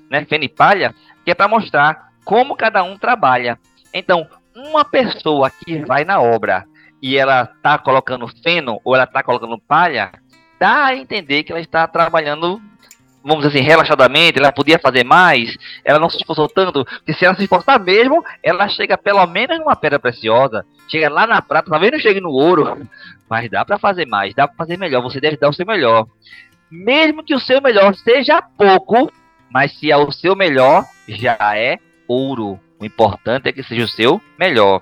[0.10, 0.26] né?
[0.26, 3.60] Feno e palha, que é para mostrar como cada um trabalha.
[3.94, 4.28] Então,
[4.58, 6.66] uma pessoa que vai na obra
[7.02, 10.12] e ela tá colocando feno ou ela tá colocando palha,
[10.60, 12.60] dá a entender que ela está trabalhando,
[13.24, 17.24] vamos dizer assim, relaxadamente, ela podia fazer mais, ela não se esforçou tanto, porque se
[17.24, 21.70] ela se esforçar mesmo, ela chega pelo menos numa pedra preciosa, chega lá na prata,
[21.70, 22.88] talvez não chegue no ouro,
[23.30, 26.08] mas dá para fazer mais, dá para fazer melhor, você deve dar o seu melhor.
[26.70, 29.12] Mesmo que o seu melhor seja pouco,
[29.52, 32.60] mas se é o seu melhor, já é ouro.
[32.80, 34.82] O importante é que seja o seu melhor.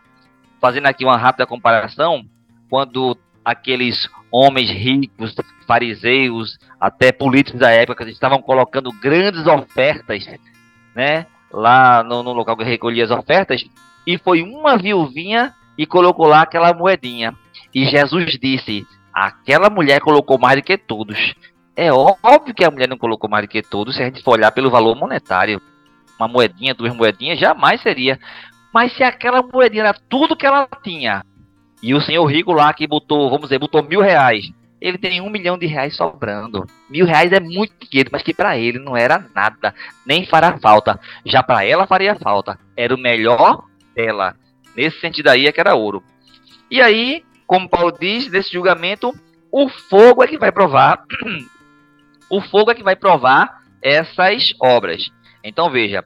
[0.59, 2.25] Fazendo aqui uma rápida comparação,
[2.69, 5.35] quando aqueles homens ricos,
[5.67, 10.27] fariseus, até políticos da época, estavam colocando grandes ofertas,
[10.95, 11.27] né?
[11.51, 13.63] Lá no, no local que recolhia as ofertas,
[14.05, 17.33] e foi uma viuvinha e colocou lá aquela moedinha.
[17.73, 21.35] E Jesus disse: aquela mulher colocou mais do que todos.
[21.75, 24.33] É óbvio que a mulher não colocou mais do que tudo se a gente for
[24.33, 25.61] olhar pelo valor monetário.
[26.19, 28.19] Uma moedinha, duas moedinhas, jamais seria.
[28.73, 31.23] Mas se aquela moedinha era tudo que ela tinha,
[31.81, 34.45] e o senhor rico lá que botou, vamos dizer, botou mil reais,
[34.79, 36.65] ele tem um milhão de reais sobrando.
[36.89, 39.73] Mil reais é muito dinheiro, mas que para ele não era nada,
[40.05, 40.99] nem fará falta.
[41.25, 42.59] Já para ela faria falta.
[42.75, 43.63] Era o melhor
[43.95, 44.35] dela.
[44.75, 46.03] Nesse sentido aí é que era ouro.
[46.69, 49.13] E aí, como Paulo diz, nesse julgamento,
[49.51, 51.03] o fogo é que vai provar.
[52.29, 55.09] o fogo é que vai provar essas obras.
[55.47, 56.03] Então veja,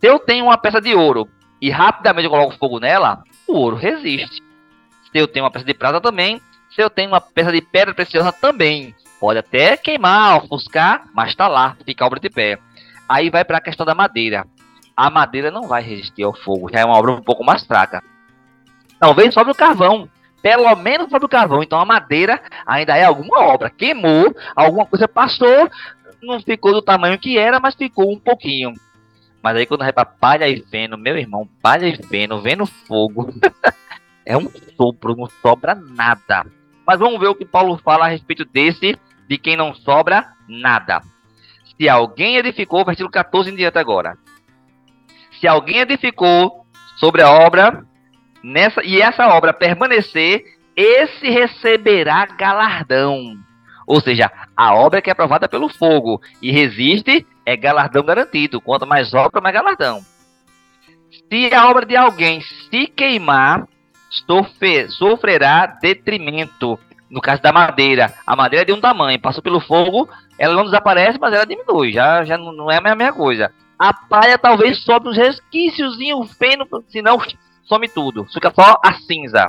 [0.00, 1.28] se eu tenho uma peça de ouro
[1.62, 4.42] e rapidamente eu coloco fogo nela, o ouro resiste.
[5.12, 6.42] Se eu tenho uma peça de prata também,
[6.74, 11.46] se eu tenho uma peça de pedra preciosa também, pode até queimar, ofuscar, mas está
[11.46, 12.58] lá, fica obra de pé.
[13.08, 14.44] Aí vai para a questão da madeira.
[14.96, 18.02] A madeira não vai resistir ao fogo, já é uma obra um pouco mais fraca.
[18.98, 20.08] Talvez sobre o carvão,
[20.44, 21.62] pelo menos sobre o carvão.
[21.62, 23.70] Então a madeira ainda é alguma obra.
[23.70, 25.70] Queimou, alguma coisa passou,
[26.22, 28.74] não ficou do tamanho que era, mas ficou um pouquinho.
[29.42, 33.32] Mas aí quando vai para palha e feno, meu irmão, palha e feno, vendo fogo,
[34.26, 36.44] é um sopro, não sobra nada.
[36.86, 41.00] Mas vamos ver o que Paulo fala a respeito desse, de quem não sobra nada.
[41.74, 44.18] Se alguém edificou, versículo 14 em diante agora.
[45.40, 46.66] Se alguém edificou
[46.98, 47.86] sobre a obra,
[48.44, 50.44] nessa e essa obra permanecer,
[50.76, 53.38] esse receberá galardão.
[53.86, 58.60] Ou seja, a obra que é aprovada pelo fogo e resiste é galardão garantido.
[58.60, 60.00] Quanto mais obra, mais galardão.
[61.10, 63.66] Se a obra de alguém se queimar,
[64.10, 66.78] sofre, sofrerá detrimento.
[67.10, 70.64] No caso da madeira, a madeira é de um tamanho, passou pelo fogo, ela não
[70.64, 73.52] desaparece, mas ela diminui, já, já não é a mesma coisa.
[73.78, 75.96] A palha talvez sobe uns resquícios,
[76.36, 77.18] feno, senão
[77.64, 79.46] some tudo, fica só a cinza.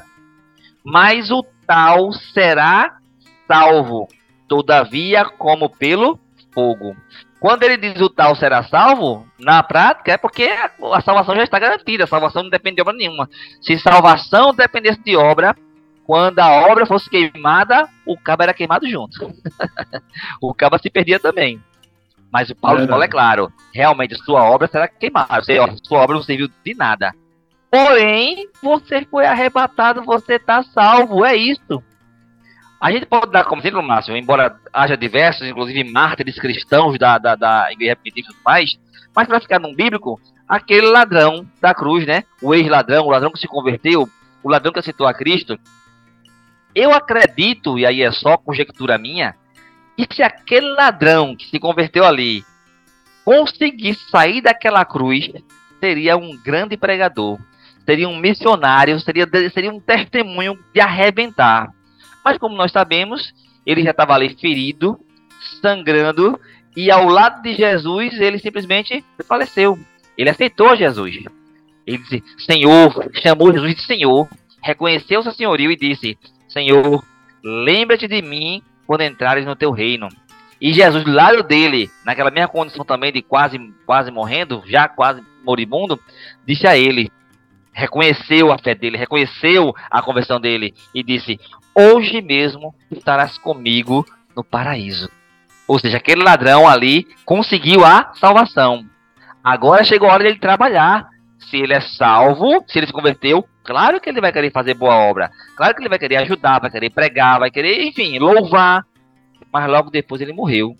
[0.83, 2.97] Mas o tal será
[3.47, 4.07] salvo,
[4.47, 6.19] todavia, como pelo
[6.53, 6.95] fogo.
[7.39, 10.49] Quando ele diz o tal será salvo, na prática é porque
[10.93, 13.29] a salvação já está garantida, a salvação não depende de obra nenhuma.
[13.61, 15.55] Se salvação dependesse de obra,
[16.05, 19.31] quando a obra fosse queimada, o cabo era queimado junto.
[20.41, 21.61] o cabo se perdia também.
[22.31, 26.23] Mas o Paulo, Paulo é claro, realmente sua obra será queimada, você, sua obra não
[26.23, 27.13] serviu de nada.
[27.75, 31.83] Porém, você foi arrebatado, você está salvo, é isso.
[32.79, 37.35] A gente pode dar como exemplo, Márcio, embora haja diversos, inclusive mártires cristãos da, da,
[37.35, 38.77] da igreja e tudo mais,
[39.13, 42.23] mas para ficar num bíblico, aquele ladrão da cruz, né?
[42.41, 44.07] O ex-ladrão, o ladrão que se converteu,
[44.41, 45.59] o ladrão que aceitou a Cristo.
[46.73, 49.35] Eu acredito, e aí é só conjectura minha,
[49.97, 52.45] que se aquele ladrão que se converteu ali
[53.25, 55.29] conseguisse sair daquela cruz,
[55.81, 57.37] seria um grande pregador,
[57.85, 61.69] seria um missionário, seria, seria um testemunho de arrebentar.
[62.23, 63.33] Mas como nós sabemos,
[63.65, 64.99] ele já estava ali ferido,
[65.61, 66.39] sangrando,
[66.75, 69.77] e ao lado de Jesus, ele simplesmente faleceu.
[70.17, 71.15] Ele aceitou Jesus.
[71.85, 74.27] Ele disse, Senhor, chamou Jesus de Senhor,
[74.61, 76.17] reconheceu seu senhorio e disse,
[76.49, 77.03] Senhor,
[77.43, 80.09] lembra-te de mim quando entrares no teu reino.
[80.59, 85.21] E Jesus, do lado dele, naquela mesma condição também de quase, quase morrendo, já quase
[85.43, 85.99] moribundo,
[86.45, 87.11] disse a ele,
[87.75, 91.37] reconheceu a fé dele, reconheceu a conversão dele e disse:
[91.75, 95.09] hoje mesmo estarás comigo no paraíso.
[95.67, 98.85] Ou seja, aquele ladrão ali conseguiu a salvação.
[99.43, 101.09] Agora chegou a hora dele trabalhar.
[101.49, 104.95] Se ele é salvo, se ele se converteu, claro que ele vai querer fazer boa
[104.95, 105.29] obra.
[105.55, 108.83] Claro que ele vai querer ajudar, vai querer pregar, vai querer, enfim, louvar.
[109.51, 110.75] Mas logo depois ele morreu.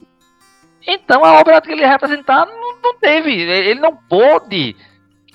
[0.88, 3.31] Então a obra que ele representar não, não teve.
[3.31, 4.75] Ele não pôde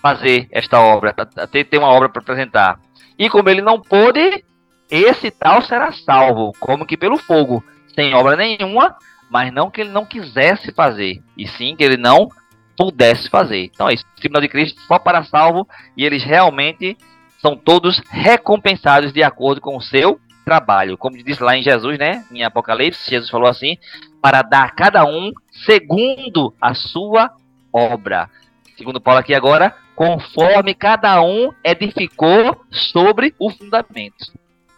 [0.01, 1.15] fazer esta obra,
[1.51, 2.79] ter, ter uma obra para apresentar.
[3.19, 4.45] E como ele não pôde,
[4.91, 7.63] esse tal será salvo, como que pelo fogo,
[7.95, 8.97] sem obra nenhuma,
[9.31, 12.29] mas não que ele não quisesse fazer, e sim que ele não
[12.77, 13.71] pudesse fazer.
[13.73, 16.97] Então é isso, o tribunal de Cristo só para salvo, e eles realmente
[17.41, 20.99] são todos recompensados de acordo com o seu trabalho.
[20.99, 23.77] Como diz lá em Jesus, né, em Apocalipse, Jesus falou assim,
[24.21, 25.31] para dar a cada um
[25.67, 27.31] segundo a sua
[27.73, 28.29] obra.
[28.77, 34.33] Segundo Paulo aqui agora, conforme cada um edificou sobre o fundamento.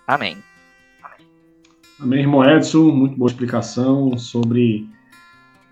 [0.04, 0.36] Amém.
[2.00, 2.90] Amém, irmão Edson.
[2.90, 4.84] Muito boa explicação sobre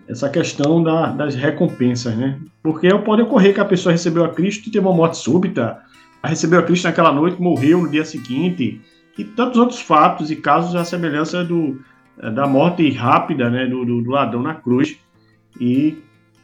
[0.07, 2.39] essa questão da, das recompensas, né?
[2.63, 5.81] Porque pode ocorrer que a pessoa recebeu a Cristo e teve uma morte súbita,
[6.23, 8.81] recebeu a Cristo naquela noite, morreu no dia seguinte,
[9.19, 11.83] e tantos outros fatos e casos à semelhança do,
[12.17, 14.97] da morte rápida né, do, do, do ladrão na cruz.
[15.61, 16.01] E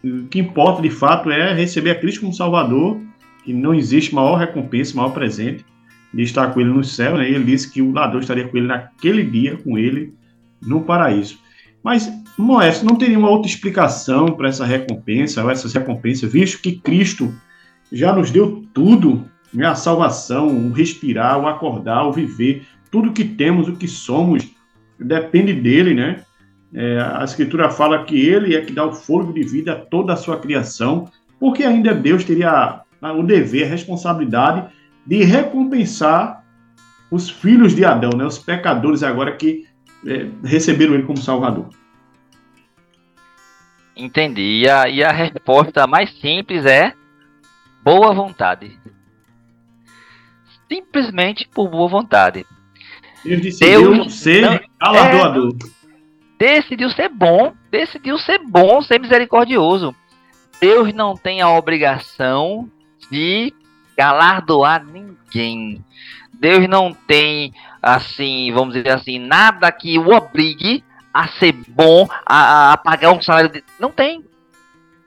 [0.06, 3.00] o que importa de fato é receber a Cristo como Salvador,
[3.44, 5.64] que não existe maior recompensa, maior presente
[6.12, 7.30] de estar com ele no céu, né?
[7.30, 10.14] E ele disse que o ladrão estaria com ele naquele dia, com ele
[10.62, 11.38] no paraíso.
[11.82, 16.72] Mas, Moés, não teria uma outra explicação para essa recompensa, ou essas recompensas, visto que
[16.72, 17.32] Cristo
[17.92, 19.66] já nos deu tudo, né?
[19.66, 24.48] a salvação, o respirar, o acordar, o viver, tudo que temos, o que somos,
[24.98, 26.24] depende dele, né?
[26.78, 30.12] É, a Escritura fala que ele é que dá o fôlego de vida a toda
[30.12, 31.10] a sua criação,
[31.40, 34.68] porque ainda Deus teria o dever, a responsabilidade
[35.06, 36.44] de recompensar
[37.10, 39.64] os filhos de Adão, né, os pecadores agora que
[40.06, 41.70] é, receberam ele como Salvador.
[43.96, 44.60] Entendi.
[44.60, 46.92] E a, e a resposta mais simples é
[47.82, 48.78] boa vontade.
[50.70, 52.44] Simplesmente por boa vontade.
[53.24, 55.54] Deus decidiu Deus ser não, galardoador.
[55.62, 55.75] É,
[56.38, 59.94] decidiu ser bom, decidiu ser bom, ser misericordioso.
[60.60, 62.70] Deus não tem a obrigação
[63.10, 63.52] de
[63.96, 65.84] galardoar ninguém.
[66.32, 72.72] Deus não tem, assim, vamos dizer assim, nada que o obrigue a ser bom, a,
[72.72, 73.48] a pagar um salário.
[73.50, 73.64] De...
[73.78, 74.22] Não tem.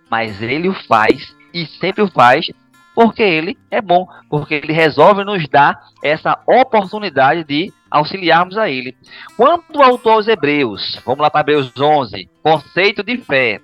[0.09, 2.47] Mas ele o faz e sempre o faz
[2.95, 8.95] porque ele é bom, porque ele resolve nos dar essa oportunidade de auxiliarmos a ele.
[9.35, 13.59] Quanto ao autor aos Hebreus, vamos lá para Hebreus 11, conceito de fé.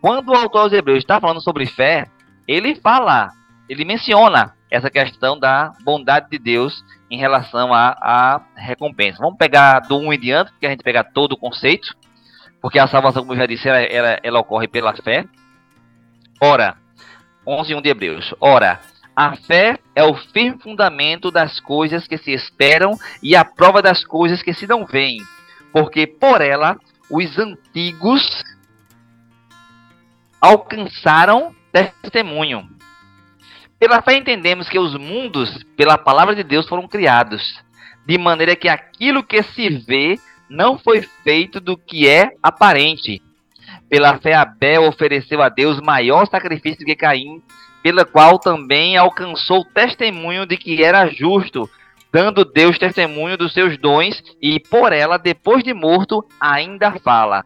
[0.00, 2.06] Quando o autor aos Hebreus está falando sobre fé,
[2.46, 3.30] ele fala,
[3.68, 9.18] ele menciona essa questão da bondade de Deus em relação à, recompensa.
[9.20, 11.94] Vamos pegar do 1 em diante, porque a gente pega todo o conceito,
[12.60, 15.26] porque a salvação, como eu já disse, ela, ela, ela ocorre pela fé.
[16.40, 16.76] Ora,
[17.46, 18.34] 11 1 de Hebreus.
[18.40, 18.80] Ora,
[19.14, 24.04] a fé é o firme fundamento das coisas que se esperam e a prova das
[24.04, 25.18] coisas que se não veem,
[25.72, 26.78] porque por ela
[27.10, 28.42] os antigos
[30.40, 32.68] alcançaram testemunho.
[33.78, 37.62] Pela fé entendemos que os mundos, pela palavra de Deus, foram criados,
[38.06, 43.22] de maneira que aquilo que se vê não foi feito do que é aparente.
[43.88, 47.42] Pela fé, Abel ofereceu a Deus maior sacrifício que Caim,
[47.82, 51.68] pela qual também alcançou testemunho de que era justo,
[52.12, 57.44] dando Deus testemunho dos seus dons, e por ela, depois de morto, ainda fala.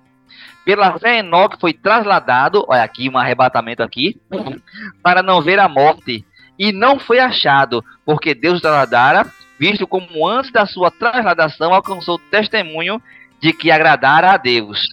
[0.64, 4.20] Pela fé, Enoque foi trasladado, olha aqui um arrebatamento aqui,
[5.02, 6.24] para não ver a morte,
[6.58, 9.26] e não foi achado, porque Deus trasladara,
[9.58, 13.00] visto como antes da sua trasladação alcançou testemunho
[13.40, 14.88] de que agradara a Deus.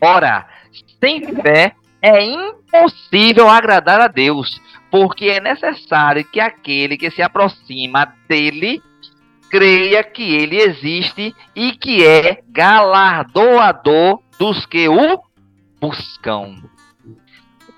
[0.00, 0.46] Ora,
[1.00, 8.12] sem fé é impossível agradar a Deus, porque é necessário que aquele que se aproxima
[8.28, 8.82] dele
[9.50, 15.22] creia que ele existe e que é galardoador dos que o
[15.80, 16.56] buscam.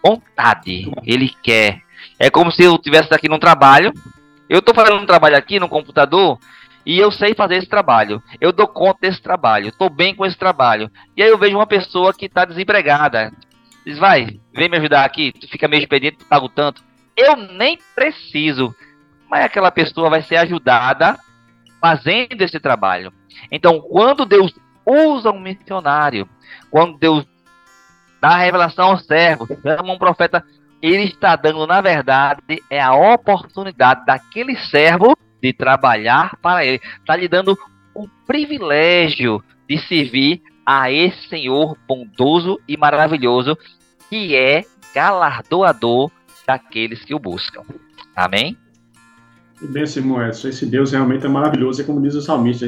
[0.04, 1.82] Vontade, ele quer.
[2.18, 3.92] É como se eu estivesse aqui num trabalho,
[4.48, 6.38] eu estou fazendo um trabalho aqui no computador
[6.84, 8.22] e eu sei fazer esse trabalho.
[8.40, 9.68] Eu dou conta desse trabalho.
[9.68, 10.90] Estou bem com esse trabalho.
[11.16, 13.32] E aí eu vejo uma pessoa que está desempregada.
[13.90, 15.32] Diz, vai, vem me ajudar aqui.
[15.32, 16.80] Tu fica meio expediente, tu pago tanto.
[17.16, 18.72] Eu nem preciso.
[19.28, 21.18] Mas aquela pessoa vai ser ajudada
[21.80, 23.12] fazendo esse trabalho.
[23.50, 24.54] Então, quando Deus
[24.86, 26.28] usa um missionário,
[26.70, 27.26] quando Deus
[28.20, 30.44] dá a revelação ao servo, chama um profeta,
[30.80, 36.80] ele está dando, na verdade, é a oportunidade daquele servo de trabalhar para ele.
[37.00, 37.58] Está lhe dando
[37.92, 43.58] o privilégio de servir a esse Senhor bondoso e maravilhoso,
[44.10, 46.10] que é galardoador
[46.46, 47.62] daqueles que o buscam.
[48.14, 48.58] Amém?
[49.62, 52.66] E bem, Simão Edson, esse Deus realmente é maravilhoso, é como diz o salmista,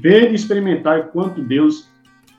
[0.00, 1.90] ver e experimentar o quanto Deus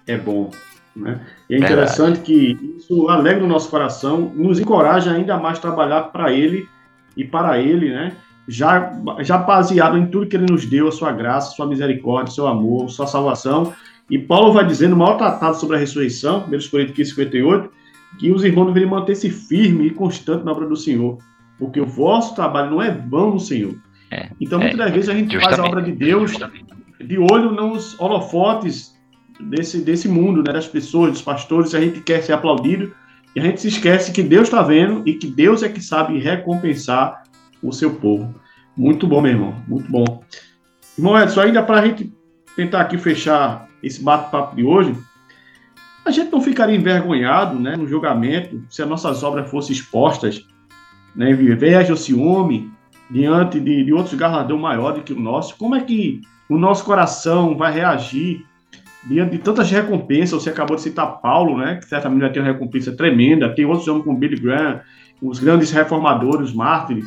[0.07, 0.49] é bom.
[0.95, 1.19] Né?
[1.47, 2.25] E é interessante Verdade.
[2.25, 6.67] que isso alegra o nosso coração, nos encoraja ainda mais a trabalhar para Ele
[7.15, 8.15] e para Ele, né?
[8.47, 12.33] já, já baseado em tudo que ele nos deu, a sua graça, a sua misericórdia,
[12.33, 13.73] seu amor, sua salvação.
[14.09, 17.71] E Paulo vai dizer no maior tratado sobre a ressurreição, 1 Coríntios 15, 58,
[18.19, 21.17] que os irmãos deveriam manter-se firmes e constantes na obra do Senhor,
[21.57, 23.75] porque o vosso trabalho não é vão no Senhor.
[24.09, 26.33] É, então, muitas é, das vezes a gente faz a obra de Deus
[26.99, 28.95] de olho nos holofotes
[29.39, 32.93] desse, desse mundo, né, das pessoas, dos pastores, a gente quer ser aplaudido,
[33.35, 36.17] e a gente se esquece que Deus está vendo e que Deus é que sabe
[36.19, 37.23] recompensar
[37.61, 38.33] o seu povo.
[38.75, 40.23] Muito bom, meu irmão, muito bom.
[40.97, 42.11] Irmão Edson, ainda para a gente
[42.55, 44.95] tentar aqui fechar esse bate-papo de hoje,
[46.07, 50.45] a gente não ficaria envergonhado né, no julgamento se as nossas obras fossem expostas,
[51.15, 52.71] né, inveja ou ciúme,
[53.09, 55.57] diante de, de outros galardão maior do que o nosso.
[55.57, 58.45] Como é que o nosso coração vai reagir
[59.05, 60.43] diante de tantas recompensas?
[60.43, 63.87] Você acabou de citar Paulo, né, que certamente vai ter uma recompensa tremenda, tem outros
[63.87, 64.81] homens como Billy Graham,
[65.21, 67.05] os grandes reformadores, os mártires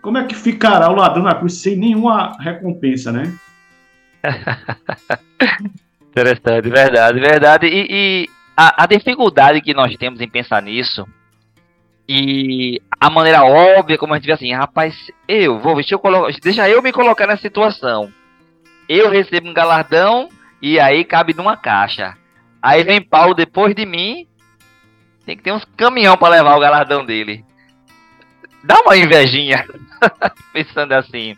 [0.00, 3.34] como é que ficará o ladrão na cruz sem nenhuma recompensa, né?
[6.10, 7.66] Interessante, verdade, verdade.
[7.66, 11.06] E, e, a, a dificuldade que nós temos em pensar nisso
[12.12, 16.36] e a maneira óbvia como a gente vê assim, rapaz, eu vou, deixa eu, colocar,
[16.42, 18.12] deixa eu me colocar nessa situação.
[18.88, 20.28] Eu recebo um galardão
[20.60, 22.16] e aí cabe numa caixa.
[22.60, 24.26] Aí vem Paulo depois de mim,
[25.24, 27.44] tem que ter uns caminhão para levar o galardão dele.
[28.64, 29.64] Dá uma invejinha
[30.52, 31.36] pensando assim.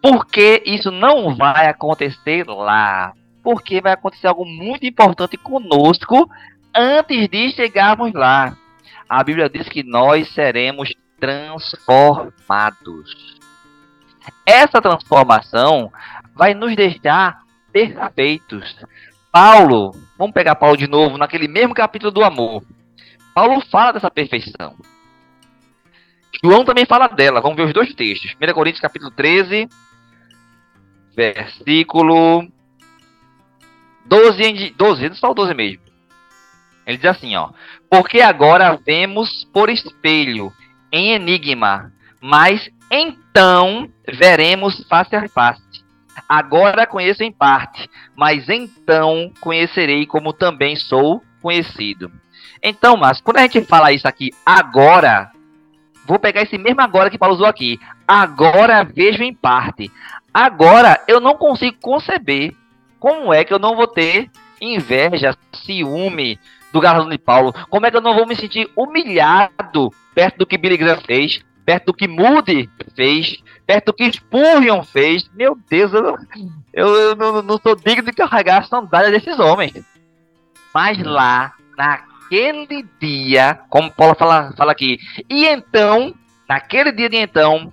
[0.00, 3.12] Porque isso não vai acontecer lá.
[3.46, 6.28] Porque vai acontecer algo muito importante conosco
[6.74, 8.56] antes de chegarmos lá
[9.08, 13.36] a Bíblia diz que nós seremos transformados.
[14.44, 15.92] Essa transformação
[16.34, 17.42] vai nos deixar
[17.72, 18.76] perfeitos.
[19.30, 22.64] Paulo, vamos pegar Paulo de novo, naquele mesmo capítulo do amor.
[23.32, 24.74] Paulo fala dessa perfeição.
[26.42, 27.40] João também fala dela.
[27.40, 28.34] Vamos ver os dois textos.
[28.40, 29.68] 1 Coríntios capítulo 13,
[31.14, 32.48] versículo
[34.06, 35.82] 12, 12, só o 12 mesmo.
[36.86, 37.50] Ele diz assim, ó:
[37.90, 40.52] Porque agora vemos por espelho,
[40.92, 45.62] em enigma, mas então veremos face a face.
[46.28, 52.10] Agora conheço em parte, mas então conhecerei como também sou conhecido.
[52.62, 55.30] Então, mas quando a gente fala isso aqui agora,
[56.06, 57.78] vou pegar esse mesmo agora que Paulo usou aqui.
[58.08, 59.90] Agora vejo em parte.
[60.32, 62.54] Agora eu não consigo conceber
[63.06, 64.28] como é que eu não vou ter
[64.60, 66.40] inveja, ciúme,
[66.72, 67.54] do galardão de Paulo?
[67.70, 71.40] Como é que eu não vou me sentir humilhado perto do que Billy Graham fez,
[71.64, 75.30] perto do que Moody fez, perto do que Spurgeon fez?
[75.34, 76.18] Meu Deus, eu, não,
[76.72, 79.84] eu, eu não, não sou digno de carregar a sandália desses homens.
[80.74, 84.98] Mas lá, naquele dia, como Paulo fala, fala aqui,
[85.30, 86.12] e então,
[86.48, 87.72] naquele dia de então,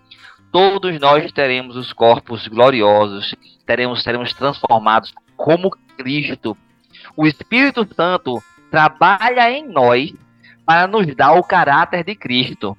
[0.51, 3.34] todos nós teremos os corpos gloriosos,
[3.65, 6.57] teremos, seremos transformados como Cristo.
[7.15, 10.13] O Espírito Santo trabalha em nós
[10.65, 12.77] para nos dar o caráter de Cristo.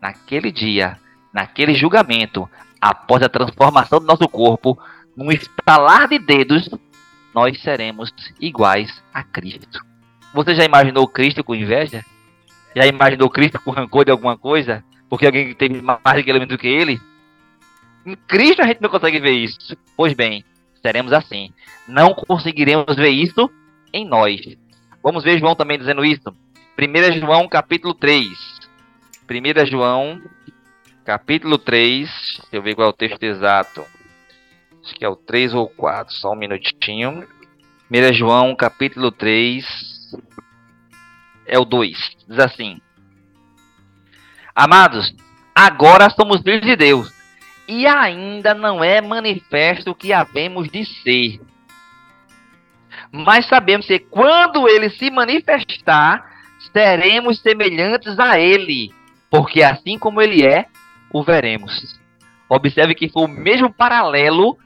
[0.00, 0.98] Naquele dia,
[1.32, 2.48] naquele julgamento,
[2.80, 4.78] após a transformação do nosso corpo,
[5.16, 6.68] num estalar de dedos,
[7.34, 9.84] nós seremos iguais a Cristo.
[10.32, 12.04] Você já imaginou Cristo com inveja?
[12.74, 14.84] Já imaginou Cristo com rancor de alguma coisa?
[15.08, 17.00] Porque alguém teve mais elemento do que ele?
[18.06, 19.76] Em Cristo a gente não consegue ver isso.
[19.96, 20.44] Pois bem,
[20.82, 21.52] seremos assim.
[21.86, 23.50] Não conseguiremos ver isso
[23.92, 24.40] em nós.
[25.02, 26.34] Vamos ver João também dizendo isso.
[26.78, 28.28] 1 João capítulo 3.
[29.28, 30.20] 1 João
[31.04, 32.08] capítulo 3.
[32.08, 33.84] Deixa eu ver qual é o texto exato.
[34.82, 36.14] Acho que é o 3 ou 4.
[36.14, 37.26] Só um minutinho.
[37.90, 39.64] 1 João capítulo 3.
[41.46, 42.16] É o 2.
[42.28, 42.80] Diz assim:
[44.54, 45.14] Amados,
[45.54, 47.19] agora somos filhos de Deus.
[47.70, 51.40] E ainda não é manifesto o que havemos de ser
[53.12, 56.24] mas sabemos que quando ele se manifestar,
[56.72, 58.92] seremos semelhantes a ele,
[59.30, 60.66] porque assim como ele é,
[61.12, 61.98] o veremos.
[62.48, 64.56] Observe que foi o mesmo paralelo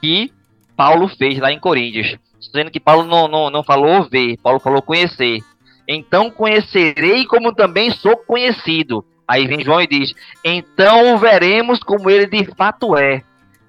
[0.00, 0.30] que
[0.76, 4.82] Paulo fez lá em Coríntios, dizendo que Paulo não, não, não falou ver, Paulo falou
[4.82, 5.40] conhecer.
[5.88, 9.04] Então conhecerei como também sou conhecido.
[9.28, 10.14] Aí vem João e diz:
[10.44, 13.22] Então veremos como ele de fato é.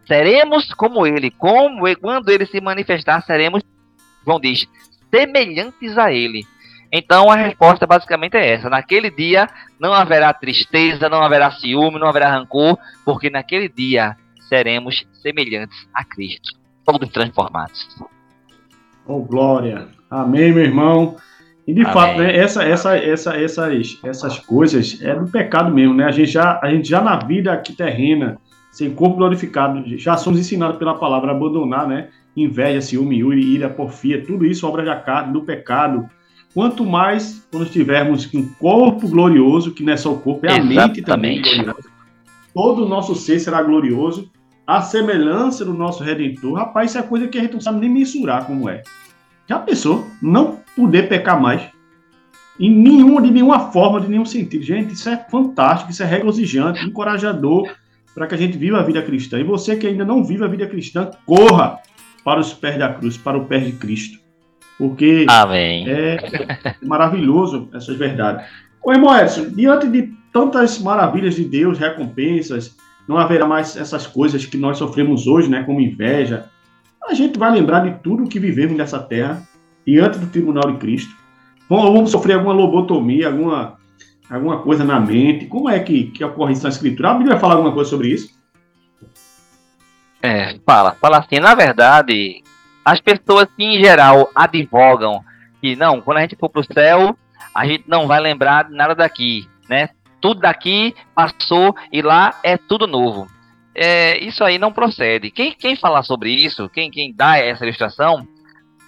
[0.06, 3.62] Seremos como ele, como quando ele se manifestar, seremos
[4.26, 4.68] João diz,
[5.10, 6.46] semelhantes a ele.
[6.92, 9.48] Então a resposta basicamente é essa: naquele dia
[9.80, 14.16] não haverá tristeza, não haverá ciúme, não haverá rancor, porque naquele dia
[14.50, 17.88] seremos semelhantes a Cristo, todos transformados.
[19.06, 19.88] Oh, glória!
[20.10, 21.18] Amém, meu irmão.
[21.68, 21.94] E de Amém.
[21.94, 26.06] fato, né, essa, essa, essa, essas, essas coisas é do pecado mesmo, né?
[26.06, 28.38] A gente já, a gente já na vida aqui terrena,
[28.72, 32.08] sem corpo glorificado, já somos ensinados pela palavra a abandonar, né?
[32.38, 36.08] inveja, ciúme, ira, porfia, tudo isso obra da carne, do pecado.
[36.54, 40.54] Quanto mais quando estivermos com um corpo glorioso, que não é só o corpo, é
[40.54, 41.90] a mente também gloriosa.
[42.54, 44.30] Todo o nosso ser será glorioso,
[44.66, 46.54] a semelhança do nosso Redentor.
[46.54, 48.84] Rapaz, isso é coisa que a gente não sabe nem mensurar como é.
[49.48, 50.06] Já pensou?
[50.22, 51.62] Não poder pecar mais?
[52.58, 54.64] Em nenhuma, de nenhuma forma, de nenhum sentido.
[54.64, 57.70] Gente, isso é fantástico, isso é regozijante, encorajador
[58.16, 59.38] para que a gente viva a vida cristã.
[59.38, 61.82] E você que ainda não vive a vida cristã, corra!
[62.28, 64.20] para os pés da cruz, para o pé de Cristo.
[64.78, 65.88] Porque Amém.
[65.88, 66.18] é
[66.84, 68.46] maravilhoso essas verdades.
[68.84, 72.76] Ô irmão Edson, diante de tantas maravilhas de Deus, recompensas,
[73.08, 76.50] não haverá mais essas coisas que nós sofremos hoje, né, como inveja.
[77.08, 79.42] A gente vai lembrar de tudo que vivemos nessa terra,
[79.88, 81.16] diante do tribunal de Cristo.
[81.70, 83.78] Vamos sofrer alguma lobotomia, alguma,
[84.30, 85.46] alguma coisa na mente.
[85.46, 87.12] Como é que, que ocorre isso na Escritura?
[87.12, 88.38] A Bíblia vai falar alguma coisa sobre isso?
[90.22, 92.44] É, fala, fala assim, na verdade,
[92.84, 95.24] as pessoas que em geral advogam
[95.62, 97.18] que não, quando a gente for para o céu,
[97.56, 99.90] a gente não vai lembrar nada daqui, né?
[100.20, 103.28] Tudo daqui passou e lá é tudo novo.
[103.74, 105.32] É, isso aí não procede.
[105.32, 108.28] Quem, quem falar sobre isso, quem, quem dá essa ilustração,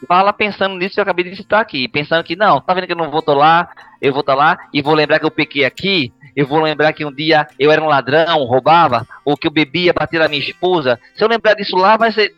[0.08, 2.94] fala pensando nisso que eu acabei de citar aqui, pensando que não, tá vendo que
[2.94, 3.70] eu não vou estar lá,
[4.02, 7.06] eu vou estar lá e vou lembrar que eu pequei aqui, eu vou lembrar que
[7.06, 11.00] um dia eu era um ladrão, roubava, ou que eu bebia, bater na minha esposa.
[11.16, 12.34] Se eu lembrar disso lá, vai ser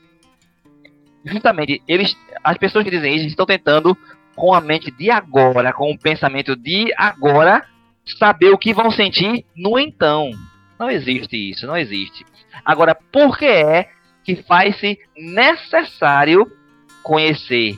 [1.23, 3.95] justamente eles, as pessoas que dizem isso estão tentando
[4.35, 7.63] com a mente de agora, com o pensamento de agora,
[8.17, 10.31] saber o que vão sentir no então.
[10.79, 12.25] Não existe isso, não existe.
[12.65, 13.89] Agora, por que é
[14.23, 16.51] que faz-se necessário
[17.03, 17.77] conhecer,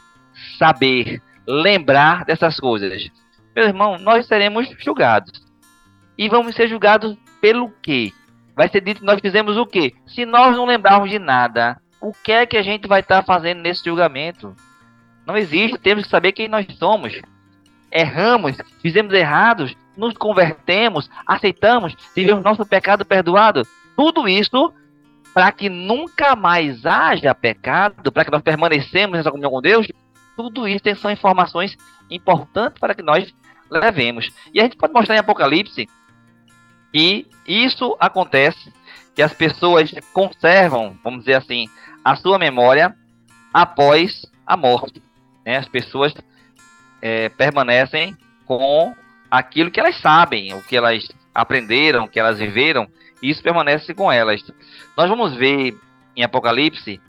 [0.58, 3.10] saber, lembrar dessas coisas?
[3.56, 5.32] Meu irmão, nós seremos julgados.
[6.18, 8.12] E vamos ser julgados pelo quê?
[8.56, 9.94] Vai ser dito que nós fizemos o quê?
[10.08, 13.62] Se nós não lembrarmos de nada, o que é que a gente vai estar fazendo
[13.62, 14.56] nesse julgamento?
[15.26, 17.20] Não existe, temos que saber quem nós somos.
[17.92, 23.66] Erramos, fizemos errados, nos convertemos, aceitamos, tivemos nosso pecado perdoado.
[23.96, 24.74] Tudo isso
[25.34, 29.88] para que nunca mais haja pecado, para que nós permanecemos nessa comunhão com Deus,
[30.36, 31.76] tudo isso são informações
[32.10, 33.34] importantes para que nós
[33.70, 34.30] levemos.
[34.54, 35.88] E a gente pode mostrar em Apocalipse
[36.92, 38.72] que isso acontece,
[39.16, 41.68] que as pessoas conservam, vamos dizer assim,
[42.04, 42.96] a sua memória
[43.54, 45.02] após a morte.
[45.46, 45.58] Né?
[45.58, 46.14] As pessoas
[47.02, 48.16] é, permanecem
[48.46, 48.96] com
[49.30, 52.88] aquilo que elas sabem, o que elas aprenderam, o que elas viveram,
[53.30, 54.44] isso permanece com elas.
[54.98, 55.80] Nós vamos ver
[56.16, 57.02] em Apocalipse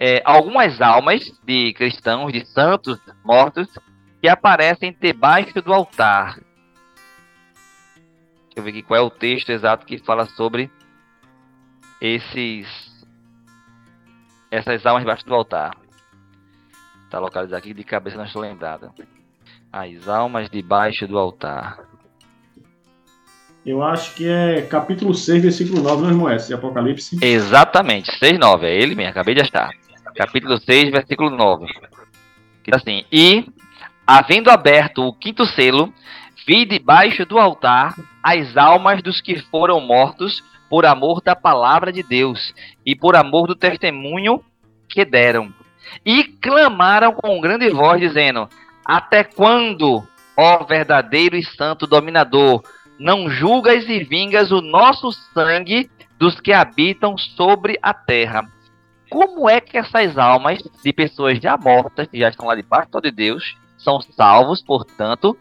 [0.00, 3.68] é, algumas almas de cristãos, de santos mortos,
[4.20, 6.40] que aparecem debaixo do altar.
[8.46, 10.70] Deixa eu ver aqui qual é o texto exato que fala sobre
[12.00, 12.66] esses
[14.50, 15.76] essas almas debaixo do altar.
[17.04, 18.92] Está localizado aqui de cabeça, não estou lembrado.
[19.72, 21.93] As almas debaixo do altar.
[23.64, 26.36] Eu acho que é capítulo 6, versículo 9, não, irmão?
[26.36, 27.16] de Apocalipse.
[27.22, 28.66] Exatamente, 6, 9.
[28.66, 29.70] É ele mesmo, acabei de achar.
[30.14, 31.66] Capítulo 6, versículo 9.
[32.62, 33.46] Que assim: E,
[34.06, 35.92] havendo aberto o quinto selo,
[36.46, 42.02] vi debaixo do altar as almas dos que foram mortos por amor da palavra de
[42.02, 42.52] Deus
[42.84, 44.44] e por amor do testemunho
[44.88, 45.52] que deram.
[46.04, 48.46] E clamaram com grande voz, dizendo:
[48.84, 50.06] Até quando,
[50.36, 52.62] ó verdadeiro e santo dominador,
[52.98, 58.48] não julgas e vingas o nosso sangue dos que habitam sobre a terra?
[59.10, 63.10] Como é que essas almas de pessoas já mortas, que já estão lá debaixo de
[63.10, 65.36] Deus, são salvos, portanto,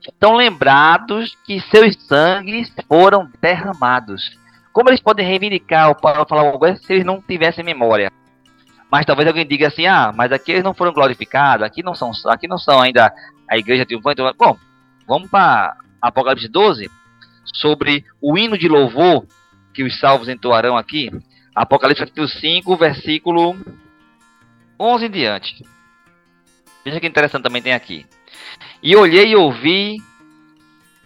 [0.00, 4.38] estão lembrados que seus sangues foram derramados?
[4.72, 8.10] Como eles podem reivindicar ou falar alguma coisa se eles não tivessem memória?
[8.90, 12.10] Mas talvez alguém diga assim, ah, mas aqui eles não foram glorificados, aqui não são,
[12.26, 13.12] aqui não são ainda
[13.48, 14.22] a igreja triunfante.
[14.38, 14.56] Bom,
[15.06, 16.90] vamos para Apocalipse 12,
[17.54, 19.24] sobre o hino de louvor
[19.72, 21.10] que os salvos entoarão aqui.
[21.54, 23.56] Apocalipse capítulo 5, versículo
[24.78, 25.64] 11 em diante.
[26.84, 28.04] Veja que interessante também tem aqui.
[28.82, 29.96] E olhei e ouvi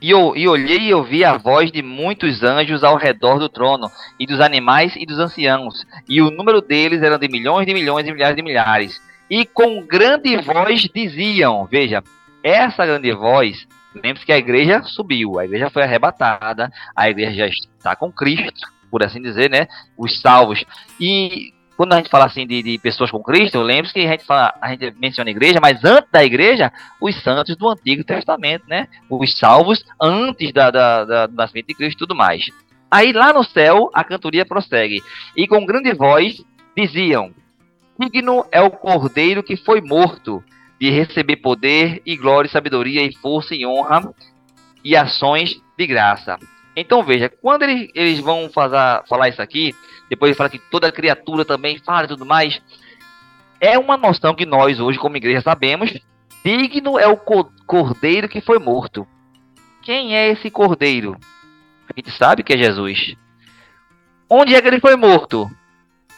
[0.01, 4.27] e, e olhei e ouvi a voz de muitos anjos ao redor do trono, e
[4.27, 8.13] dos animais e dos anciãos, e o número deles era de milhões de milhões e
[8.13, 9.01] milhares de milhares.
[9.29, 12.03] E com grande voz diziam: Veja,
[12.43, 13.67] essa grande voz,
[14.03, 18.69] lembre-se que a igreja subiu, a igreja foi arrebatada, a igreja já está com Cristo,
[18.91, 19.67] por assim dizer, né?
[19.97, 20.65] Os salvos.
[21.01, 24.25] E quando a gente fala assim de, de pessoas com Cristo, lembre-se que a gente,
[24.25, 28.65] fala, a gente menciona a igreja, mas antes da igreja, os santos do Antigo Testamento,
[28.67, 28.89] né?
[29.11, 32.47] Os salvos antes da, da, da, do nascimento de Cristo e tudo mais.
[32.91, 35.03] Aí lá no céu, a cantoria prossegue.
[35.37, 36.43] E com grande voz
[36.77, 37.35] diziam:
[37.99, 40.43] Digno é o cordeiro que foi morto
[40.81, 44.13] de receber poder e glória, e sabedoria e força e honra
[44.85, 46.39] e ações de graça.
[46.77, 49.75] Então veja, quando eles, eles vão fazer, falar isso aqui,
[50.09, 52.61] depois ele fala que toda criatura também fala e tudo mais.
[53.61, 55.93] É uma noção que nós hoje, como igreja, sabemos.
[56.45, 59.07] Digno é o cordeiro que foi morto.
[59.83, 61.17] Quem é esse cordeiro?
[61.89, 63.17] A gente sabe que é Jesus.
[64.29, 65.51] Onde é que ele foi morto?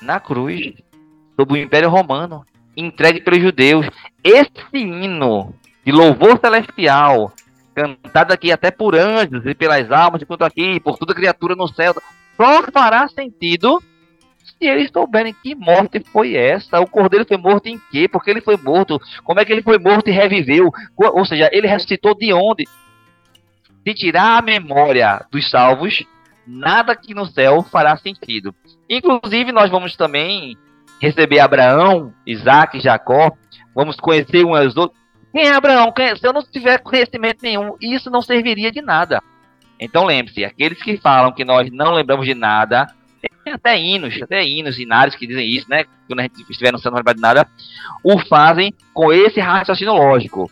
[0.03, 0.73] Na cruz,
[1.37, 2.45] sob o Império Romano,
[2.77, 3.87] entregue pelos judeus.
[4.29, 7.33] Esse hino de louvor celestial,
[7.75, 11.95] cantado aqui até por anjos e pelas almas, enquanto aqui, por toda criatura no céu,
[12.37, 13.83] só fará sentido
[14.45, 16.79] se eles souberem que morte foi essa.
[16.79, 18.07] O cordeiro foi morto em quê?
[18.07, 19.01] Porque ele foi morto.
[19.25, 20.71] Como é que ele foi morto e reviveu?
[20.95, 22.69] Ou seja, ele ressuscitou de onde?
[23.83, 26.05] Se tirar a memória dos salvos,
[26.47, 28.55] nada aqui no céu fará sentido.
[28.91, 30.55] Inclusive, nós vamos também
[31.01, 33.33] receber Abraão, Isaac Jacó.
[33.75, 35.01] Vamos conhecer uns aos outros.
[35.33, 35.93] Quem é Abraão?
[35.99, 36.17] É?
[36.17, 39.23] Se eu não tiver conhecimento nenhum, isso não serviria de nada.
[39.79, 42.87] Então lembre-se, aqueles que falam que nós não lembramos de nada,
[43.21, 45.85] tem até hinos, até hinos inários que dizem isso, né?
[46.07, 47.47] Quando a gente estiver não lembrar de nada,
[48.03, 50.51] o fazem com esse raciocínio lógico.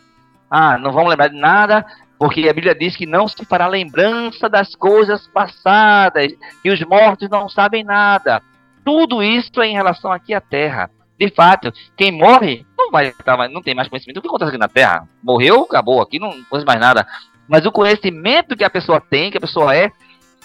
[0.49, 1.85] Ah, não vamos lembrar de nada,
[2.17, 6.33] porque a Bíblia diz que não se fará lembrança das coisas passadas,
[6.63, 8.41] e os mortos não sabem nada.
[8.87, 10.89] Tudo isso é em relação aqui à terra.
[11.19, 14.57] De fato, quem morre não vai estar, não tem mais conhecimento do que acontece aqui
[14.57, 15.05] na Terra.
[15.21, 17.05] Morreu, acabou, aqui não acontece mais nada.
[17.49, 19.91] Mas o conhecimento que a pessoa tem, que a pessoa é,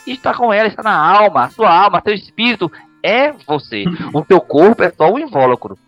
[0.05, 2.68] está com ela, está na alma, a sua alma, seu espírito
[3.01, 3.84] é você.
[4.12, 5.78] O teu corpo é só o invólucro.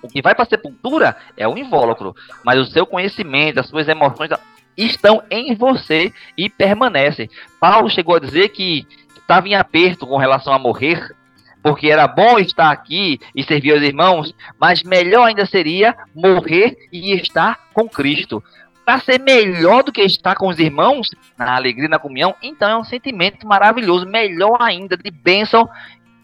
[0.00, 3.86] O que vai para a sepultura é o invólucro, mas o seu conhecimento, as suas
[3.86, 4.30] emoções
[4.78, 7.28] estão em você e permanecem.
[7.60, 11.14] Paulo chegou a dizer que estava em aperto com relação a morrer,
[11.62, 17.14] porque era bom estar aqui e servir aos irmãos, mas melhor ainda seria morrer e
[17.14, 18.42] estar com Cristo
[18.84, 21.08] para ser melhor do que estar com os irmãos
[21.38, 25.68] na alegria, na comunhão, então é um sentimento maravilhoso, melhor ainda, de bênção.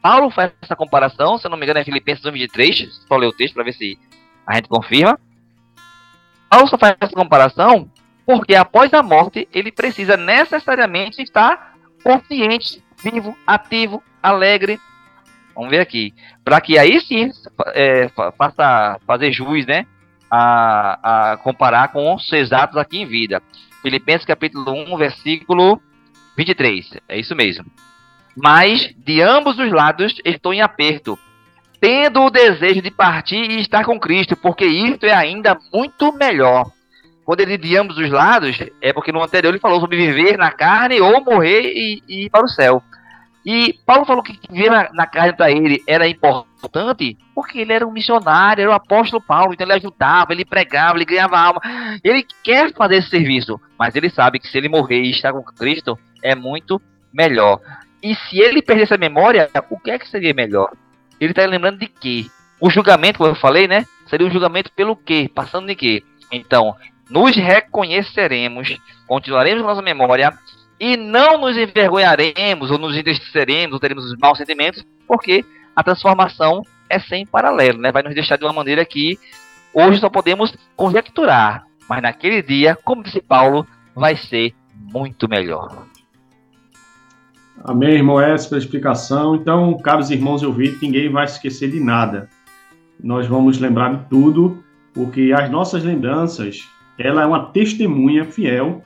[0.03, 3.33] Paulo faz essa comparação, se eu não me engano, é Filipenses 1,23, só ler o
[3.33, 3.99] texto para ver se
[4.47, 5.19] a gente confirma.
[6.49, 7.89] Paulo só faz essa comparação
[8.27, 14.81] porque após a morte ele precisa necessariamente estar consciente, vivo, ativo, alegre.
[15.59, 16.15] Vamos ver aqui.
[16.45, 17.33] Para que aí sim
[17.75, 19.85] é, faça fazer juiz, né?
[20.31, 23.43] a, a comparar com os exatos aqui em vida.
[23.83, 25.81] Filipenses capítulo 1, versículo
[26.37, 26.99] 23.
[27.09, 27.65] É isso mesmo.
[28.37, 31.19] Mas de ambos os lados estou em aperto,
[31.81, 36.71] tendo o desejo de partir e estar com Cristo, porque isto é ainda muito melhor.
[37.25, 40.51] Quando ele de ambos os lados, é porque no anterior ele falou sobre viver na
[40.51, 42.83] carne ou morrer e, e ir para o céu.
[43.45, 47.87] E Paulo falou que viver na, na carne para ele era importante porque ele era
[47.87, 51.61] um missionário, era o apóstolo Paulo, então ele ajudava, ele pregava, ele ganhava alma.
[52.03, 55.43] Ele quer fazer esse serviço, mas ele sabe que se ele morrer e estar com
[55.43, 56.81] Cristo é muito
[57.13, 57.61] melhor.
[58.03, 60.73] E se ele perdesse a memória, o que é que seria melhor?
[61.21, 62.27] Ele está lembrando de quê?
[62.61, 63.87] O julgamento, como eu falei, né?
[64.09, 65.31] Seria um julgamento pelo quê?
[65.33, 66.03] Passando de quê?
[66.31, 66.77] Então,
[67.09, 68.77] nos reconheceremos,
[69.07, 70.33] continuaremos nossa memória
[70.81, 76.63] e não nos envergonharemos ou nos entristeceremos ou teremos os maus sentimentos, porque a transformação
[76.89, 77.93] é sem paralelo, né?
[77.93, 79.19] Vai nos deixar de uma maneira que
[79.73, 85.87] hoje só podemos conjecturar, mas naquele dia, como disse Paulo, vai ser muito melhor.
[87.65, 89.35] Amém, irmão Essa pela explicação.
[89.35, 92.29] Então, caros irmãos e ouvintes, ninguém vai esquecer de nada.
[93.03, 94.63] Nós vamos lembrar de tudo,
[94.95, 96.69] porque as nossas lembranças,
[96.99, 98.83] ela é uma testemunha fiel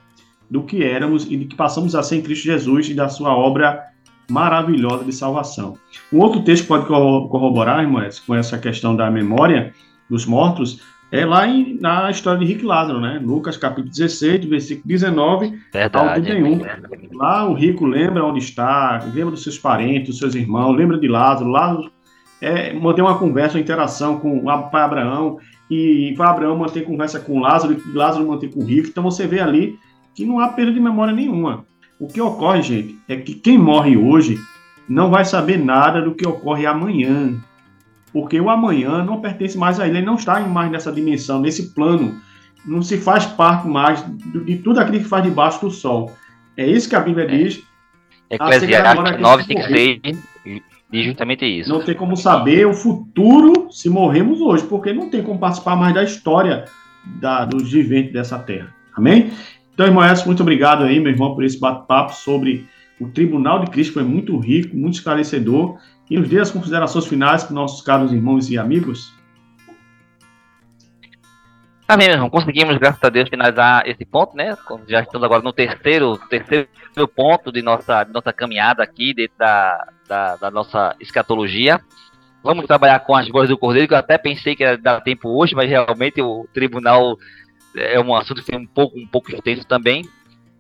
[0.53, 3.34] do que éramos e de que passamos a ser em Cristo Jesus e da sua
[3.34, 3.86] obra
[4.30, 5.78] maravilhosa de salvação.
[6.12, 9.72] Um outro texto que pode corroborar, irmãos, com essa questão da memória
[10.11, 13.18] dos mortos, é lá em, na história de Rico Lázaro, né?
[13.22, 16.61] Lucas capítulo 16, versículo 19 Verdade, ao 31.
[17.16, 21.09] Lá o rico lembra onde está, lembra dos seus parentes, dos seus irmãos, lembra de
[21.09, 21.48] Lázaro.
[21.48, 21.90] Lázaro
[22.42, 25.38] é, mantém uma conversa, uma interação com o pai Abraão,
[25.70, 28.88] e pai Abraão mantém conversa com Lázaro, e Lázaro mantém com o rico.
[28.88, 29.78] Então você vê ali
[30.14, 31.64] que não há perda de memória nenhuma.
[31.98, 34.38] O que ocorre, gente, é que quem morre hoje
[34.88, 37.34] não vai saber nada do que ocorre amanhã.
[38.12, 41.74] Porque o amanhã não pertence mais a ele, ele não está mais nessa dimensão, nesse
[41.74, 42.20] plano.
[42.64, 44.04] Não se faz parte mais
[44.44, 46.12] de tudo aquilo que faz debaixo do sol.
[46.56, 47.28] É isso que a Bíblia é.
[47.28, 47.62] diz.
[48.30, 50.00] Eclesiastes 9, 5, 6
[50.92, 51.70] diz justamente isso.
[51.70, 55.94] Não tem como saber o futuro se morremos hoje, porque não tem como participar mais
[55.94, 56.66] da história
[57.18, 58.74] da, dos viventes dessa terra.
[58.94, 59.32] Amém?
[59.72, 62.68] Então, irmão Edson, muito obrigado aí, meu irmão, por esse bate-papo sobre
[63.00, 63.94] o Tribunal de Cristo.
[63.94, 65.78] Foi muito rico, muito esclarecedor.
[66.10, 69.14] E nos dê as considerações finais para nossos caros irmãos e amigos.
[71.88, 72.30] Amém, meu irmão.
[72.30, 74.56] Conseguimos, graças a Deus, finalizar esse ponto, né?
[74.86, 76.68] Já estamos agora no terceiro, terceiro
[77.14, 81.80] ponto de nossa, de nossa caminhada aqui, dentro da, da, da nossa escatologia.
[82.42, 85.28] Vamos trabalhar com as vozes do Cordeiro, que eu até pensei que ia dar tempo
[85.28, 87.16] hoje, mas realmente o tribunal
[87.76, 90.08] é um assunto que foi um pouco, um pouco extenso também.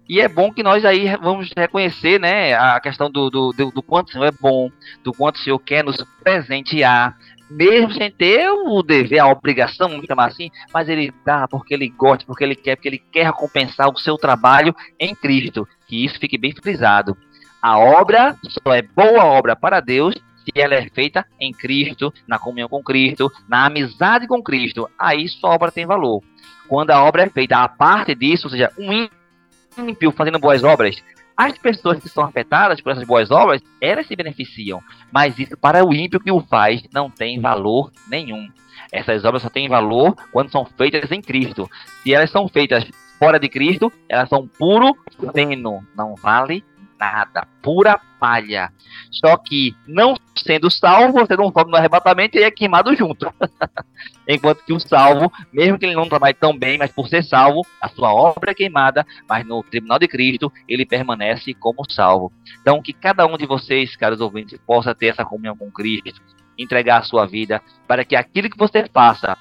[0.08, 3.82] E é bom que nós aí vamos reconhecer, né, a questão do, do, do, do
[3.82, 4.70] quanto o Senhor é bom,
[5.02, 7.16] do quanto o Senhor quer nos presentear,
[7.48, 11.88] mesmo sem ter o dever, a obrigação, vamos chamar assim, mas ele dá porque ele
[11.88, 15.68] gosta, porque ele quer, porque ele quer recompensar o seu trabalho em Cristo.
[15.86, 17.16] Que isso fique bem frisado.
[17.60, 22.38] A obra só é boa obra para Deus se ela é feita em Cristo, na
[22.38, 24.88] comunhão com Cristo, na amizade com Cristo.
[24.98, 26.22] Aí sua obra tem valor
[26.72, 29.06] quando a obra é feita a parte disso, ou seja, um
[29.76, 30.96] ímpio fazendo boas obras,
[31.36, 34.80] As pessoas que são afetadas por essas boas obras, elas se beneficiam.
[35.10, 38.48] Mas isso para o ímpio que o faz não tem valor nenhum.
[38.90, 41.68] Essas obras só têm valor quando são feitas em Cristo.
[42.02, 44.96] Se elas são feitas fora de Cristo, elas são puro
[45.34, 46.64] feno, não vale
[47.02, 48.72] nada, pura palha.
[49.10, 53.32] Só que, não sendo salvo, você não sobe no arrebatamento e é queimado junto.
[54.28, 57.66] Enquanto que o salvo, mesmo que ele não trabalhe tão bem, mas por ser salvo,
[57.80, 62.32] a sua obra é queimada, mas no tribunal de Cristo, ele permanece como salvo.
[62.60, 66.22] Então, que cada um de vocês, caros ouvintes, possa ter essa comunhão com Cristo,
[66.56, 69.36] entregar a sua vida, para que aquilo que você faça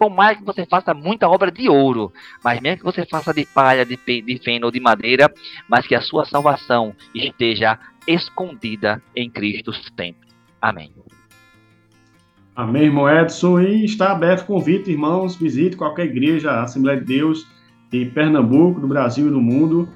[0.00, 2.10] por mais que você faça muita obra de ouro,
[2.42, 5.30] mas mesmo que você faça de palha, de, de feno ou de madeira,
[5.68, 7.78] mas que a sua salvação esteja
[8.08, 10.26] escondida em Cristo sempre.
[10.58, 10.90] Amém.
[12.56, 13.60] Amém, irmão Edson.
[13.60, 17.46] E está aberto o convite, irmãos, visite qualquer igreja, Assembleia de Deus,
[17.92, 19.86] em Pernambuco, no Brasil e no mundo.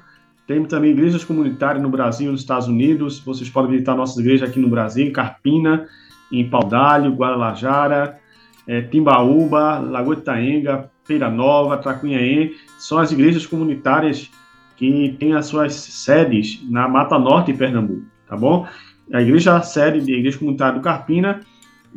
[0.45, 3.19] Temos também igrejas comunitárias no Brasil e nos Estados Unidos.
[3.21, 5.87] Vocês podem visitar nossas igrejas aqui no Brasil, em Carpina,
[6.31, 8.19] em Paudalho, Guadalajara,
[8.67, 14.29] é, Timbaúba, Lagoa de Itaenga, Feira Nova, Tracunhaém, são as igrejas comunitárias
[14.75, 18.67] que têm as suas sedes na Mata Norte de Pernambuco, tá bom?
[19.13, 21.41] A igreja a sede da Igreja Comunitária do Carpina,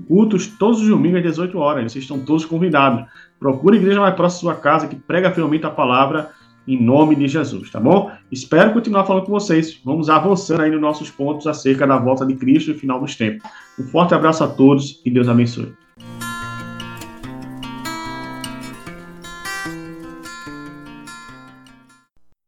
[0.06, 3.04] cultos todos os domingos às 18 horas, vocês estão todos convidados.
[3.40, 6.30] Procure a igreja mais próxima da sua casa que prega fielmente a palavra
[6.66, 8.10] em nome de Jesus, tá bom?
[8.30, 9.80] Espero continuar falando com vocês.
[9.82, 13.42] Vamos avançando aí nos nossos pontos acerca da volta de Cristo e final dos tempos.
[13.78, 15.72] Um forte abraço a todos e Deus abençoe.